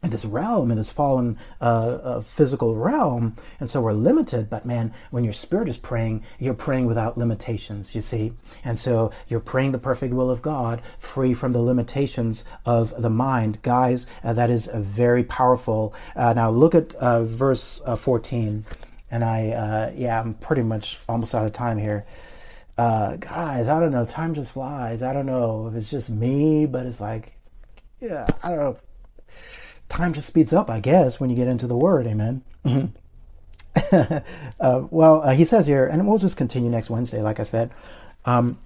in 0.03 0.11
this 0.11 0.25
realm, 0.25 0.71
in 0.71 0.77
this 0.77 0.91
fallen 0.91 1.39
uh, 1.61 1.65
uh, 2.03 2.21
physical 2.21 2.75
realm. 2.75 3.37
And 3.61 3.71
so 3.71 3.81
we're 3.81 3.93
limited. 3.93 4.51
But 4.51 4.67
man, 4.67 4.93
when 5.11 5.23
your 5.23 5.33
spirit 5.33 5.69
is 5.69 5.77
praying, 5.77 6.25
you're 6.41 6.55
praying 6.55 6.87
without 6.87 7.17
limitations, 7.17 7.95
you 7.95 8.01
see. 8.01 8.33
And 8.65 8.79
so 8.79 9.13
you're 9.29 9.41
praying 9.41 9.73
the 9.73 9.79
perfect 9.79 10.13
will 10.13 10.29
of 10.29 10.43
God, 10.43 10.83
free 10.99 11.35
from 11.35 11.53
the 11.53 11.63
limitations 11.63 12.45
of 12.67 13.01
the 13.01 13.11
mind. 13.11 13.63
Guys, 13.63 14.07
uh, 14.25 14.33
that 14.33 14.51
is 14.51 14.69
very 14.75 15.23
powerful. 15.23 15.95
Uh, 16.17 16.33
now 16.33 16.51
look 16.51 16.75
at 16.75 16.95
uh, 16.97 17.23
verse 17.23 17.81
uh, 17.87 17.95
14. 17.95 18.65
And 19.13 19.23
I, 19.23 19.93
yeah, 19.97 20.21
I'm 20.21 20.35
pretty 20.35 20.63
much 20.63 20.99
almost 21.09 21.35
out 21.35 21.47
of 21.47 21.53
time 21.53 21.79
here. 21.79 22.05
guys, 22.77 23.69
I 23.69 23.79
don't 23.79 23.93
know. 23.93 24.05
Time 24.05 24.35
just 24.35 24.53
flies. 24.53 25.03
I 25.03 25.13
don't 25.13 25.27
know 25.27 25.69
if 25.69 25.77
it's 25.77 25.91
just 25.91 26.11
me, 26.11 26.67
but 26.67 26.87
it's 26.87 27.01
like, 27.01 27.35
yeah, 28.01 28.27
I 28.43 28.49
don't 28.49 28.59
know 28.59 28.77
time 29.93 30.13
just 30.15 30.27
speeds 30.27 30.53
up, 30.53 30.71
I 30.71 30.81
guess, 30.81 31.21
when 31.21 31.31
you 31.31 31.37
get 31.37 31.49
into 31.49 31.67
the 31.67 31.77
Word. 31.77 32.07
Amen. 32.07 32.43
uh, 33.93 34.83
well, 34.91 35.23
uh, 35.23 35.33
he 35.35 35.45
says 35.45 35.67
here, 35.67 35.87
and 35.87 36.07
we'll 36.07 36.19
just 36.19 36.37
continue 36.37 36.71
next 36.71 36.91
Wednesday, 36.91 37.21
like 37.21 37.39
I 37.39 37.45
said. 37.45 37.71
Um, 38.25 38.59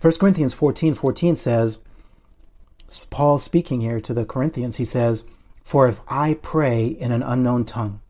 1 0.00 0.16
Corinthians 0.16 0.52
14 0.52 0.94
14 0.94 1.36
says, 1.36 1.78
Paul 3.10 3.38
speaking 3.38 3.80
here 3.80 4.00
to 4.00 4.12
the 4.12 4.24
Corinthians, 4.24 4.76
he 4.76 4.84
says, 4.84 5.24
For 5.64 5.88
if 5.88 6.00
I 6.06 6.34
pray 6.34 6.86
in 6.86 7.12
an 7.12 7.22
unknown 7.22 7.64
tongue, 7.64 8.00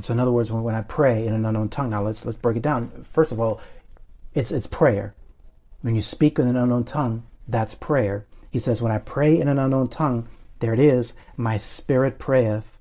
so 0.00 0.12
in 0.12 0.20
other 0.20 0.32
words, 0.32 0.50
when, 0.50 0.62
when 0.62 0.74
I 0.74 0.82
pray 0.82 1.26
in 1.26 1.34
an 1.34 1.44
unknown 1.44 1.68
tongue, 1.68 1.90
now 1.90 2.02
let's 2.02 2.24
let's 2.24 2.38
break 2.38 2.56
it 2.56 2.62
down. 2.62 2.90
First 3.04 3.32
of 3.32 3.40
all, 3.40 3.60
it's 4.34 4.50
it's 4.50 4.66
prayer. 4.66 5.14
When 5.82 5.94
you 5.94 6.00
speak 6.00 6.38
in 6.38 6.48
an 6.48 6.56
unknown 6.56 6.84
tongue, 6.84 7.24
that's 7.46 7.74
prayer. 7.74 8.26
He 8.50 8.58
says, 8.58 8.80
When 8.80 8.92
I 8.92 8.98
pray 8.98 9.38
in 9.38 9.48
an 9.48 9.58
unknown 9.58 9.88
tongue, 9.88 10.28
there 10.60 10.72
it 10.72 10.78
is. 10.78 11.14
My 11.36 11.56
spirit 11.56 12.18
prayeth, 12.18 12.78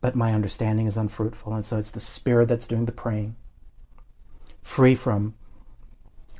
but 0.00 0.16
my 0.16 0.32
understanding 0.34 0.86
is 0.86 0.96
unfruitful. 0.96 1.54
And 1.54 1.64
so 1.64 1.78
it's 1.78 1.90
the 1.90 2.00
spirit 2.00 2.48
that's 2.48 2.66
doing 2.66 2.86
the 2.86 2.92
praying, 2.92 3.36
free 4.62 4.94
from 4.94 5.34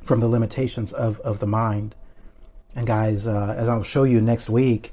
from 0.03 0.19
the 0.19 0.27
limitations 0.27 0.91
of, 0.91 1.19
of 1.19 1.39
the 1.39 1.47
mind. 1.47 1.95
And 2.75 2.87
guys, 2.87 3.27
uh, 3.27 3.55
as 3.57 3.69
I'll 3.69 3.83
show 3.83 4.03
you 4.03 4.19
next 4.19 4.49
week, 4.49 4.91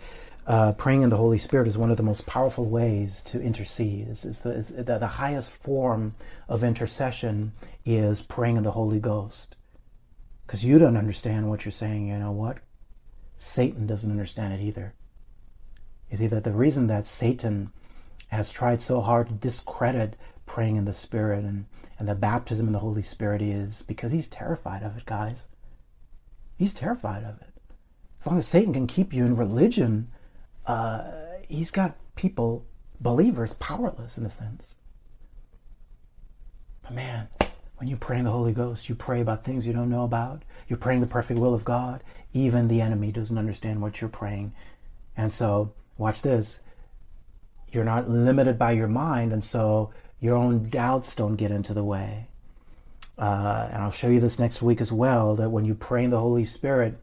uh, 0.48 0.72
praying 0.72 1.02
in 1.02 1.10
the 1.10 1.16
Holy 1.18 1.36
Spirit 1.36 1.68
is 1.68 1.76
one 1.76 1.90
of 1.90 1.98
the 1.98 2.02
most 2.02 2.24
powerful 2.24 2.64
ways 2.64 3.20
to 3.20 3.40
intercede. 3.40 4.08
It's, 4.08 4.24
it's 4.24 4.38
the, 4.38 4.50
it's 4.50 4.70
the, 4.70 4.96
the 4.98 5.06
highest 5.06 5.50
form 5.50 6.14
of 6.48 6.64
intercession 6.64 7.52
is 7.84 8.22
praying 8.22 8.56
in 8.56 8.62
the 8.62 8.70
Holy 8.70 8.98
Ghost. 8.98 9.56
Because 10.46 10.64
you 10.64 10.78
don't 10.78 10.96
understand 10.96 11.50
what 11.50 11.66
you're 11.66 11.72
saying. 11.72 12.08
You 12.08 12.16
know 12.16 12.32
what? 12.32 12.58
Satan 13.36 13.86
doesn't 13.86 14.10
understand 14.10 14.54
it 14.54 14.64
either. 14.64 14.94
You 16.10 16.16
see 16.16 16.26
that 16.28 16.44
the 16.44 16.52
reason 16.52 16.86
that 16.86 17.06
Satan 17.06 17.70
has 18.28 18.50
tried 18.50 18.80
so 18.80 19.02
hard 19.02 19.28
to 19.28 19.34
discredit 19.34 20.16
praying 20.46 20.76
in 20.76 20.86
the 20.86 20.94
Spirit 20.94 21.44
and, 21.44 21.66
and 21.98 22.08
the 22.08 22.14
baptism 22.14 22.66
in 22.66 22.72
the 22.72 22.78
Holy 22.78 23.02
Spirit 23.02 23.42
is 23.42 23.82
because 23.82 24.12
he's 24.12 24.26
terrified 24.26 24.82
of 24.82 24.96
it, 24.96 25.04
guys. 25.04 25.46
He's 26.56 26.72
terrified 26.72 27.22
of 27.24 27.38
it. 27.42 27.50
As 28.18 28.26
long 28.26 28.38
as 28.38 28.46
Satan 28.46 28.72
can 28.72 28.86
keep 28.86 29.12
you 29.12 29.26
in 29.26 29.36
religion, 29.36 30.10
uh, 30.68 31.02
he's 31.48 31.70
got 31.70 31.96
people, 32.14 32.64
believers, 33.00 33.54
powerless 33.54 34.18
in 34.18 34.26
a 34.26 34.30
sense. 34.30 34.76
But 36.82 36.92
man, 36.92 37.28
when 37.76 37.88
you 37.88 37.96
pray 37.96 38.18
in 38.18 38.24
the 38.24 38.30
Holy 38.30 38.52
Ghost, 38.52 38.88
you 38.88 38.94
pray 38.94 39.20
about 39.20 39.44
things 39.44 39.66
you 39.66 39.72
don't 39.72 39.88
know 39.88 40.04
about. 40.04 40.42
You're 40.68 40.78
praying 40.78 41.00
the 41.00 41.06
perfect 41.06 41.40
will 41.40 41.54
of 41.54 41.64
God. 41.64 42.04
Even 42.34 42.68
the 42.68 42.82
enemy 42.82 43.10
doesn't 43.10 43.38
understand 43.38 43.80
what 43.80 44.00
you're 44.00 44.10
praying. 44.10 44.52
And 45.16 45.32
so 45.32 45.72
watch 45.96 46.20
this, 46.22 46.60
you're 47.72 47.84
not 47.84 48.08
limited 48.08 48.58
by 48.58 48.72
your 48.72 48.88
mind, 48.88 49.32
and 49.32 49.42
so 49.42 49.90
your 50.20 50.36
own 50.36 50.68
doubts 50.68 51.14
don't 51.14 51.36
get 51.36 51.50
into 51.50 51.72
the 51.72 51.84
way. 51.84 52.28
Uh, 53.16 53.68
and 53.72 53.82
I'll 53.82 53.90
show 53.90 54.08
you 54.08 54.20
this 54.20 54.38
next 54.38 54.62
week 54.62 54.80
as 54.80 54.92
well 54.92 55.34
that 55.36 55.50
when 55.50 55.64
you 55.64 55.74
pray 55.74 56.04
in 56.04 56.10
the 56.10 56.20
Holy 56.20 56.44
Spirit, 56.44 57.00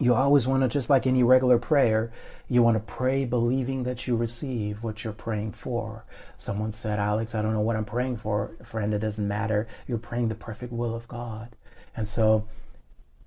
you 0.00 0.14
always 0.14 0.46
want 0.46 0.62
to, 0.62 0.68
just 0.68 0.88
like 0.88 1.06
any 1.06 1.24
regular 1.24 1.58
prayer, 1.58 2.12
you 2.48 2.62
want 2.62 2.76
to 2.76 2.92
pray 2.92 3.24
believing 3.24 3.82
that 3.82 4.06
you 4.06 4.14
receive 4.14 4.82
what 4.82 5.02
you're 5.02 5.12
praying 5.12 5.52
for. 5.52 6.04
Someone 6.36 6.70
said, 6.70 7.00
Alex, 7.00 7.34
I 7.34 7.42
don't 7.42 7.52
know 7.52 7.60
what 7.60 7.76
I'm 7.76 7.84
praying 7.84 8.18
for. 8.18 8.52
Friend, 8.64 8.94
it 8.94 9.00
doesn't 9.00 9.26
matter. 9.26 9.66
You're 9.88 9.98
praying 9.98 10.28
the 10.28 10.36
perfect 10.36 10.72
will 10.72 10.94
of 10.94 11.08
God. 11.08 11.56
And 11.96 12.08
so 12.08 12.46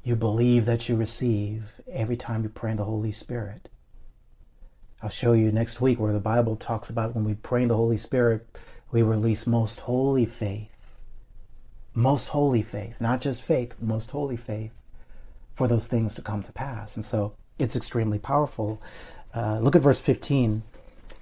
you 0.04 0.16
believe 0.16 0.66
that 0.66 0.88
you 0.88 0.96
receive 0.96 1.74
every 1.92 2.16
time 2.16 2.44
you 2.44 2.50
pray 2.50 2.72
in 2.72 2.78
the 2.78 2.86
Holy 2.86 3.12
Spirit. 3.12 3.68
I'll 5.02 5.10
show 5.10 5.34
you 5.34 5.52
next 5.52 5.82
week 5.82 6.00
where 6.00 6.14
the 6.14 6.20
Bible 6.20 6.56
talks 6.56 6.90
about 6.90 7.16
when 7.16 7.26
we 7.26 7.34
pray 7.34 7.64
in 7.64 7.68
the 7.68 7.76
Holy 7.76 7.98
Spirit, 7.98 8.48
we 8.92 9.02
release 9.02 9.46
most 9.46 9.82
holy 9.82 10.26
faith. 10.26 10.70
Most 11.94 12.30
holy 12.30 12.62
faith, 12.62 13.02
not 13.02 13.20
just 13.20 13.42
faith, 13.42 13.76
most 13.82 14.12
holy 14.12 14.38
faith 14.38 14.81
for 15.54 15.68
those 15.68 15.88
things 15.88 16.16
to 16.16 16.22
come 16.22 16.42
to 16.44 16.52
pass. 16.52 16.96
And 16.96 17.06
so 17.06 17.34
it's 17.60 17.76
extremely 17.76 18.20
powerful. 18.20 18.82
Uh, 19.34 19.60
look 19.60 19.76
at 19.76 19.82
verse 19.82 20.00
15, 20.00 20.64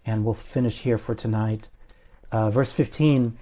and 0.05 0.25
we'll 0.25 0.33
finish 0.33 0.79
here 0.79 0.97
for 0.97 1.15
tonight. 1.15 1.69
Uh, 2.31 2.49
verse 2.49 2.71
15 2.71 3.37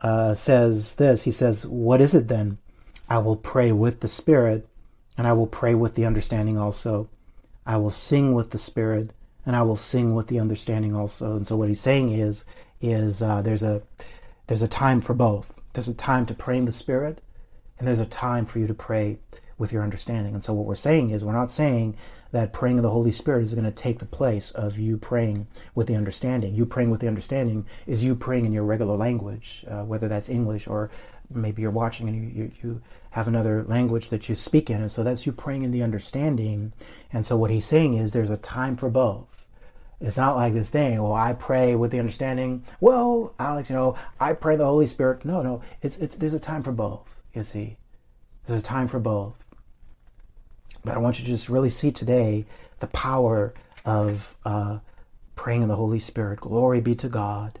uh, 0.00 0.34
says 0.34 0.94
this 0.94 1.22
He 1.22 1.30
says, 1.30 1.66
What 1.66 2.00
is 2.00 2.14
it 2.14 2.28
then? 2.28 2.58
I 3.08 3.18
will 3.18 3.36
pray 3.36 3.72
with 3.72 4.00
the 4.00 4.08
Spirit, 4.08 4.68
and 5.16 5.26
I 5.26 5.32
will 5.32 5.46
pray 5.46 5.74
with 5.74 5.94
the 5.94 6.04
understanding 6.04 6.58
also. 6.58 7.08
I 7.66 7.76
will 7.76 7.90
sing 7.90 8.34
with 8.34 8.50
the 8.50 8.58
Spirit 8.58 9.12
and 9.48 9.56
I 9.56 9.62
will 9.62 9.76
sing 9.76 10.14
with 10.14 10.26
the 10.26 10.38
understanding 10.40 10.94
also. 10.94 11.34
And 11.34 11.48
so 11.48 11.56
what 11.56 11.68
he's 11.68 11.80
saying 11.80 12.12
is, 12.12 12.44
is 12.82 13.22
uh, 13.22 13.40
there's 13.40 13.62
a 13.62 13.80
there's 14.46 14.60
a 14.60 14.68
time 14.68 15.00
for 15.00 15.14
both. 15.14 15.54
There's 15.72 15.88
a 15.88 15.94
time 15.94 16.26
to 16.26 16.34
pray 16.34 16.58
in 16.58 16.66
the 16.66 16.72
Spirit, 16.72 17.22
and 17.78 17.88
there's 17.88 17.98
a 17.98 18.04
time 18.04 18.44
for 18.44 18.58
you 18.58 18.66
to 18.66 18.74
pray 18.74 19.20
with 19.58 19.72
your 19.72 19.82
understanding. 19.82 20.34
And 20.34 20.42
so 20.42 20.54
what 20.54 20.66
we're 20.66 20.74
saying 20.74 21.10
is, 21.10 21.24
we're 21.24 21.32
not 21.32 21.50
saying 21.50 21.96
that 22.30 22.52
praying 22.52 22.76
in 22.76 22.82
the 22.82 22.90
Holy 22.90 23.10
Spirit 23.10 23.42
is 23.42 23.54
going 23.54 23.64
to 23.64 23.70
take 23.70 23.98
the 23.98 24.06
place 24.06 24.50
of 24.52 24.78
you 24.78 24.96
praying 24.96 25.46
with 25.74 25.86
the 25.86 25.96
understanding. 25.96 26.54
You 26.54 26.66
praying 26.66 26.90
with 26.90 27.00
the 27.00 27.08
understanding 27.08 27.66
is 27.86 28.04
you 28.04 28.14
praying 28.14 28.44
in 28.44 28.52
your 28.52 28.64
regular 28.64 28.96
language, 28.96 29.64
uh, 29.68 29.82
whether 29.82 30.08
that's 30.08 30.28
English 30.28 30.66
or 30.66 30.90
maybe 31.30 31.62
you're 31.62 31.70
watching 31.70 32.08
and 32.08 32.16
you, 32.16 32.42
you, 32.42 32.52
you, 32.62 32.82
have 33.12 33.26
another 33.26 33.64
language 33.64 34.10
that 34.10 34.28
you 34.28 34.34
speak 34.34 34.68
in. 34.70 34.82
And 34.82 34.92
so 34.92 35.02
that's 35.02 35.26
you 35.26 35.32
praying 35.32 35.62
in 35.62 35.70
the 35.72 35.82
understanding. 35.82 36.72
And 37.10 37.24
so 37.26 37.36
what 37.36 37.50
he's 37.50 37.64
saying 37.64 37.94
is 37.94 38.12
there's 38.12 38.30
a 38.30 38.36
time 38.36 38.76
for 38.76 38.90
both. 38.90 39.46
It's 40.00 40.18
not 40.18 40.36
like 40.36 40.52
this 40.52 40.70
thing, 40.70 41.02
well, 41.02 41.14
I 41.14 41.32
pray 41.32 41.74
with 41.74 41.90
the 41.90 41.98
understanding, 41.98 42.64
well, 42.80 43.34
Alex, 43.40 43.70
you 43.70 43.76
know, 43.76 43.96
I 44.20 44.34
pray 44.34 44.54
the 44.54 44.66
Holy 44.66 44.86
Spirit. 44.86 45.24
No, 45.24 45.42
no, 45.42 45.62
it's, 45.82 45.96
it's, 45.96 46.16
there's 46.16 46.34
a 46.34 46.38
time 46.38 46.62
for 46.62 46.70
both, 46.70 47.08
you 47.34 47.42
see. 47.42 47.78
There's 48.46 48.62
a 48.62 48.64
time 48.64 48.86
for 48.86 49.00
both. 49.00 49.34
But 50.88 50.96
I 50.96 51.00
want 51.00 51.18
you 51.18 51.26
to 51.26 51.30
just 51.30 51.50
really 51.50 51.68
see 51.68 51.92
today 51.92 52.46
the 52.78 52.86
power 52.86 53.52
of 53.84 54.38
uh, 54.46 54.78
praying 55.36 55.60
in 55.60 55.68
the 55.68 55.76
Holy 55.76 55.98
Spirit. 55.98 56.40
Glory 56.40 56.80
be 56.80 56.94
to 56.94 57.10
God. 57.10 57.60